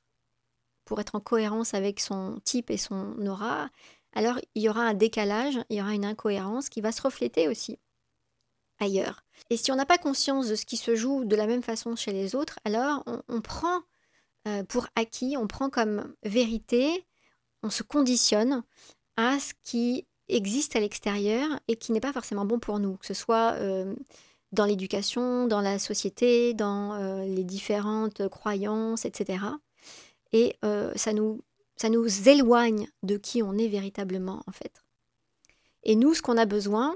pour 0.84 1.00
être 1.00 1.14
en 1.14 1.20
cohérence 1.20 1.74
avec 1.74 2.00
son 2.00 2.40
type 2.44 2.70
et 2.70 2.76
son 2.76 3.14
aura, 3.26 3.70
alors 4.12 4.38
il 4.54 4.62
y 4.62 4.68
aura 4.68 4.82
un 4.82 4.94
décalage, 4.94 5.58
il 5.70 5.76
y 5.76 5.82
aura 5.82 5.92
une 5.92 6.04
incohérence 6.04 6.68
qui 6.68 6.80
va 6.80 6.92
se 6.92 7.02
refléter 7.02 7.48
aussi 7.48 7.78
ailleurs. 8.78 9.24
Et 9.50 9.56
si 9.56 9.72
on 9.72 9.76
n'a 9.76 9.86
pas 9.86 9.98
conscience 9.98 10.48
de 10.48 10.54
ce 10.54 10.66
qui 10.66 10.76
se 10.76 10.94
joue 10.94 11.24
de 11.24 11.36
la 11.36 11.46
même 11.46 11.62
façon 11.62 11.96
chez 11.96 12.12
les 12.12 12.34
autres, 12.34 12.58
alors 12.64 13.04
on, 13.28 13.40
prend 13.40 13.82
euh, 14.46 14.62
pour 14.64 14.86
acquis, 14.96 15.36
on 15.36 15.46
prend 15.46 15.70
comme 15.70 16.14
vérité, 16.22 17.06
on 17.62 17.70
se 17.70 17.82
conditionne 17.82 18.62
à 19.16 19.38
ce 19.38 19.52
qui 19.62 20.06
existe 20.28 20.76
à 20.76 20.80
l'extérieur 20.80 21.48
et 21.68 21.76
qui 21.76 21.92
n'est 21.92 22.00
pas 22.00 22.12
forcément 22.12 22.44
bon 22.44 22.58
pour 22.58 22.78
nous, 22.78 22.96
que 22.96 23.06
ce 23.06 23.14
soit 23.14 23.52
euh, 23.54 23.94
dans 24.54 24.64
l'éducation, 24.64 25.46
dans 25.46 25.60
la 25.60 25.78
société, 25.78 26.54
dans 26.54 26.94
euh, 26.94 27.24
les 27.24 27.44
différentes 27.44 28.28
croyances, 28.28 29.04
etc. 29.04 29.44
et 30.32 30.56
euh, 30.64 30.92
ça, 30.96 31.12
nous, 31.12 31.42
ça 31.76 31.88
nous 31.88 32.28
éloigne 32.28 32.88
de 33.02 33.16
qui 33.16 33.42
on 33.42 33.58
est 33.58 33.68
véritablement 33.68 34.42
en 34.46 34.52
fait. 34.52 34.82
Et 35.82 35.96
nous, 35.96 36.14
ce 36.14 36.22
qu'on 36.22 36.38
a 36.38 36.46
besoin 36.46 36.94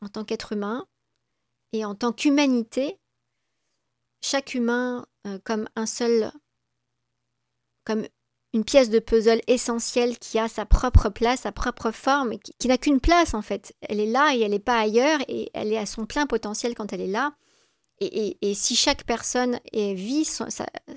en 0.00 0.08
tant 0.08 0.24
qu'être 0.24 0.52
humain 0.52 0.86
et 1.72 1.84
en 1.84 1.94
tant 1.94 2.12
qu'humanité, 2.12 2.98
chaque 4.20 4.54
humain 4.54 5.06
euh, 5.26 5.38
comme 5.44 5.68
un 5.76 5.86
seul, 5.86 6.32
comme 7.84 8.06
une 8.56 8.64
pièce 8.64 8.88
de 8.88 9.00
puzzle 9.00 9.42
essentielle 9.48 10.18
qui 10.18 10.38
a 10.38 10.48
sa 10.48 10.64
propre 10.64 11.10
place, 11.10 11.40
sa 11.40 11.52
propre 11.52 11.90
forme, 11.90 12.38
qui, 12.58 12.68
n'a 12.68 12.78
qu'une 12.78 13.00
place 13.00 13.34
en 13.34 13.42
fait. 13.42 13.76
Elle 13.82 14.00
est 14.00 14.10
là 14.10 14.34
et 14.34 14.40
elle 14.40 14.52
n'est 14.52 14.58
pas 14.58 14.80
ailleurs 14.80 15.20
et 15.28 15.50
elle 15.52 15.74
est 15.74 15.78
à 15.78 15.84
son 15.84 16.06
plein 16.06 16.26
potentiel 16.26 16.74
quand 16.74 16.94
elle 16.94 17.02
est 17.02 17.06
là. 17.06 17.34
Et, 18.00 18.54
si 18.54 18.74
chaque 18.74 19.04
personne 19.04 19.60
vit 19.74 20.24
son, 20.24 20.46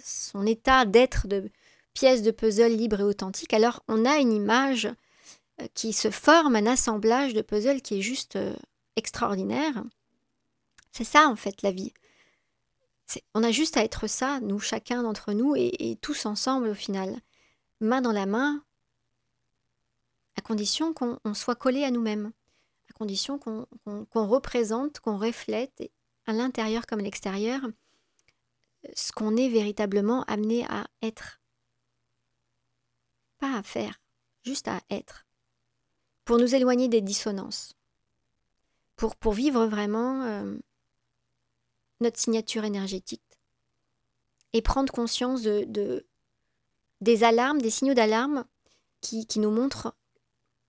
son 0.02 0.46
état 0.46 0.86
d'être 0.86 1.28
de 1.28 1.50
pièce 1.94 2.22
de 2.22 2.32
puzzle 2.32 2.72
libre 2.72 3.02
et 3.02 3.04
authentique, 3.04 3.54
alors 3.54 3.84
on 3.90 4.06
a 4.06 4.20
une 4.20 4.32
image 4.32 4.86
euh, 5.62 5.68
qui 5.74 5.92
se 5.92 6.12
forme, 6.12 6.56
un 6.56 6.66
assemblage 6.66 7.34
de 7.34 7.42
puzzles 7.42 7.82
qui 7.82 8.00
est 8.00 8.02
juste 8.02 8.38
euh, 8.38 8.56
extraordinaire. 8.96 9.84
C'est 10.94 11.04
ça 11.04 11.28
en 11.28 11.36
fait 11.36 11.62
la 11.62 11.72
vie. 11.72 11.94
On 13.34 13.44
a 13.44 13.52
juste 13.52 13.76
à 13.76 13.84
être 13.84 14.08
ça, 14.08 14.40
nous, 14.42 14.60
chacun 14.60 15.04
d'entre 15.04 15.34
nous, 15.34 15.56
et, 15.58 15.98
tous 16.02 16.26
ensemble 16.26 16.70
au 16.70 16.74
final 16.74 17.20
main 17.80 18.02
dans 18.02 18.12
la 18.12 18.26
main, 18.26 18.64
à 20.36 20.42
condition 20.42 20.94
qu'on 20.94 21.34
soit 21.34 21.56
collé 21.56 21.84
à 21.84 21.92
nous-mêmes, 21.92 22.32
à 22.90 22.94
condition 22.94 23.40
qu'on 23.40 23.68
représente, 24.14 25.00
qu'on 25.00 25.18
reflète 25.18 25.92
à 26.26 26.34
l'intérieur 26.34 26.86
comme 26.86 27.00
à 27.00 27.04
l'extérieur 27.04 27.62
ce 28.96 29.12
qu'on 29.12 29.36
est 29.36 29.50
véritablement 29.50 30.24
amené 30.24 30.66
à 30.70 30.88
être. 31.02 31.42
Pas 33.38 33.58
à 33.58 33.64
faire, 33.64 34.02
juste 34.44 34.68
à 34.68 34.82
être. 34.90 35.26
Pour 36.26 36.38
nous 36.38 36.56
éloigner 36.56 36.88
des 36.88 37.02
dissonances. 37.02 37.74
Pour, 38.96 39.16
pour 39.16 39.34
vivre 39.34 39.66
vraiment 39.66 40.24
euh, 40.24 40.58
notre 42.02 42.20
signature 42.20 42.66
énergétique. 42.66 43.22
Et 44.54 44.62
prendre 44.62 44.92
conscience 44.92 45.44
de, 45.44 46.06
des 47.02 47.24
alarmes, 47.24 47.62
des 47.62 47.70
signaux 47.70 47.94
d'alarme 47.94 48.46
qui, 49.02 49.26
nous 49.38 49.52
montrent 49.52 49.96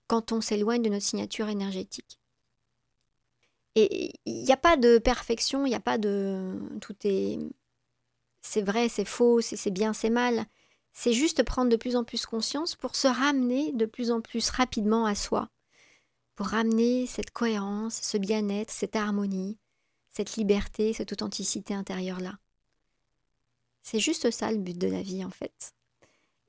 quand 0.07 0.33
on 0.33 0.40
s'éloigne 0.40 0.83
de 0.83 0.88
notre 0.88 1.05
signature 1.05 1.49
énergétique. 1.49 2.19
Et 3.77 4.12
il 4.25 4.43
n'y 4.43 4.53
a 4.53 4.57
pas 4.57 4.77
de 4.77 4.99
perfection, 4.99 5.66
il 5.66 5.71
n'y 5.71 5.77
a 5.77 5.81
pas 5.81 5.99
de... 5.99 6.59
Tout 6.81 6.97
est... 7.05 7.38
C'est 8.43 8.62
vrai, 8.62 8.88
c'est 8.88 9.05
faux, 9.05 9.40
c'est 9.40 9.71
bien, 9.71 9.93
c'est 9.93 10.11
mal. 10.11 10.47
C'est 10.93 11.12
juste 11.12 11.43
prendre 11.45 11.71
de 11.71 11.77
plus 11.77 11.95
en 11.95 12.05
plus 12.05 12.27
conscience 12.27 12.75
pour 12.75 12.97
se 12.97 13.07
ramener 13.07 13.73
de 13.73 13.87
plus 13.87 14.11
en 14.11 14.21
plus 14.21 14.51
rapidement 14.51 15.07
à 15.07 15.14
soi. 15.14 15.51
Pour 16.35 16.47
ramener 16.47 17.07
cette 17.07 17.33
cohérence, 17.33 18.01
ce 18.03 18.16
bien-être, 18.16 18.71
cette 18.71 18.97
harmonie, 18.97 19.59
cette 20.11 20.37
liberté, 20.37 20.93
cette 20.93 21.12
authenticité 21.12 21.75
intérieure-là. 21.75 22.38
C'est 23.83 24.01
juste 24.01 24.31
ça 24.31 24.51
le 24.51 24.59
but 24.59 24.77
de 24.77 24.88
la 24.88 25.03
vie 25.03 25.25
en 25.25 25.31
fait 25.31 25.75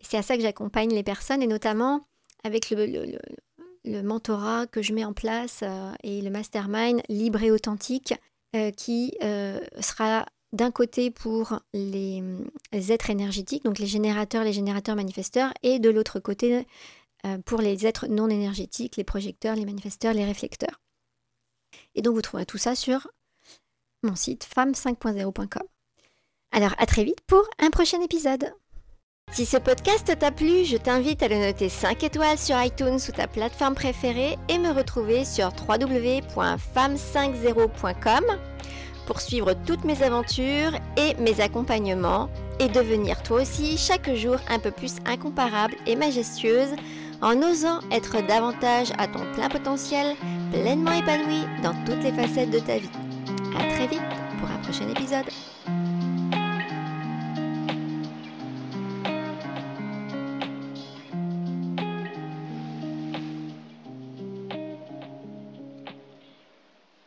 c'est 0.02 0.18
à 0.18 0.22
ça 0.22 0.36
que 0.36 0.42
j'accompagne 0.42 0.94
les 0.94 1.04
personnes 1.04 1.42
et 1.42 1.48
notamment 1.48 2.06
avec 2.44 2.70
le, 2.72 4.02
mentorat 4.04 4.68
que 4.68 4.82
je 4.82 4.94
mets 4.94 5.06
en 5.06 5.14
place 5.14 5.62
euh, 5.64 5.92
et 6.04 6.22
le 6.22 6.30
mastermind 6.30 7.02
libre 7.10 7.42
et 7.44 7.52
authentique 7.52 8.14
euh, 8.56 8.72
qui 8.72 9.16
euh, 9.24 9.60
sera 9.80 10.26
d'un 10.54 10.72
côté 10.72 11.12
pour 11.12 11.60
les, 11.74 12.22
êtres 12.74 13.10
énergétiques, 13.10 13.64
donc 13.64 13.80
les 13.80 13.88
générateurs, 13.88 14.44
les 14.44 14.52
générateurs 14.52 14.98
manifesteurs, 14.98 15.54
et 15.64 15.80
de 15.80 15.90
l'autre 15.90 16.20
côté 16.20 16.68
pour 17.46 17.62
les 17.62 17.88
êtres 17.88 18.08
non 18.08 18.28
énergétiques, 18.28 18.98
les 18.98 19.06
projecteurs, 19.06 19.56
les 19.56 19.64
manifesteurs, 19.64 20.14
les 20.14 20.26
réflecteurs. 20.26 20.82
Et 21.96 22.02
donc 22.02 22.16
vous 22.16 22.22
trouverez 22.22 22.46
tout 22.46 22.58
ça 22.58 22.76
sur 22.76 23.08
mon 24.04 24.16
site 24.18 24.46
femme5.0.com. 24.46 25.64
Alors 26.52 26.76
à 26.78 26.86
très 26.86 27.06
vite 27.06 27.22
pour 27.28 27.48
un 27.58 27.70
prochain 27.70 28.02
épisode. 28.02 28.54
Si 29.34 29.46
ce 29.46 29.56
podcast 29.56 30.14
t'a 30.20 30.30
plu, 30.30 30.66
je 30.66 30.76
t'invite 30.76 31.24
à 31.24 31.30
le 31.30 31.38
noter 31.38 31.70
5 31.70 32.04
étoiles 32.04 32.38
sur 32.38 32.62
iTunes 32.62 33.00
ou 33.08 33.12
ta 33.14 33.28
plateforme 33.28 33.76
préférée 33.76 34.38
et 34.50 34.58
me 34.58 34.72
retrouver 34.72 35.24
sur 35.24 35.54
www.femme50.com 35.70 38.26
pour 39.08 39.22
suivre 39.22 39.54
toutes 39.66 39.86
mes 39.86 40.04
aventures 40.04 40.74
et 40.98 41.14
mes 41.16 41.40
accompagnements 41.40 42.30
et 42.60 42.68
devenir 42.68 43.24
toi 43.24 43.44
aussi 43.44 43.78
chaque 43.78 44.14
jour 44.16 44.36
un 44.50 44.60
peu 44.60 44.72
plus 44.72 44.98
incomparable 45.06 45.76
et 45.88 45.96
majestueuse 45.96 46.76
en 47.22 47.42
osant 47.42 47.80
être 47.90 48.18
davantage 48.28 48.92
à 48.98 49.08
ton 49.08 49.22
plein 49.34 49.48
potentiel, 49.48 50.18
pleinement 50.52 50.92
épanoui 50.92 51.46
dans 51.64 51.74
toutes 51.86 52.04
les 52.04 52.12
facettes 52.12 52.52
de 52.52 52.60
ta 52.60 52.80
vie. 52.80 52.90
À 53.58 53.64
très 53.76 53.88
vite 53.88 54.02
pour 54.40 54.50
un 54.50 54.58
prochain 54.58 54.90
épisode. 54.90 55.24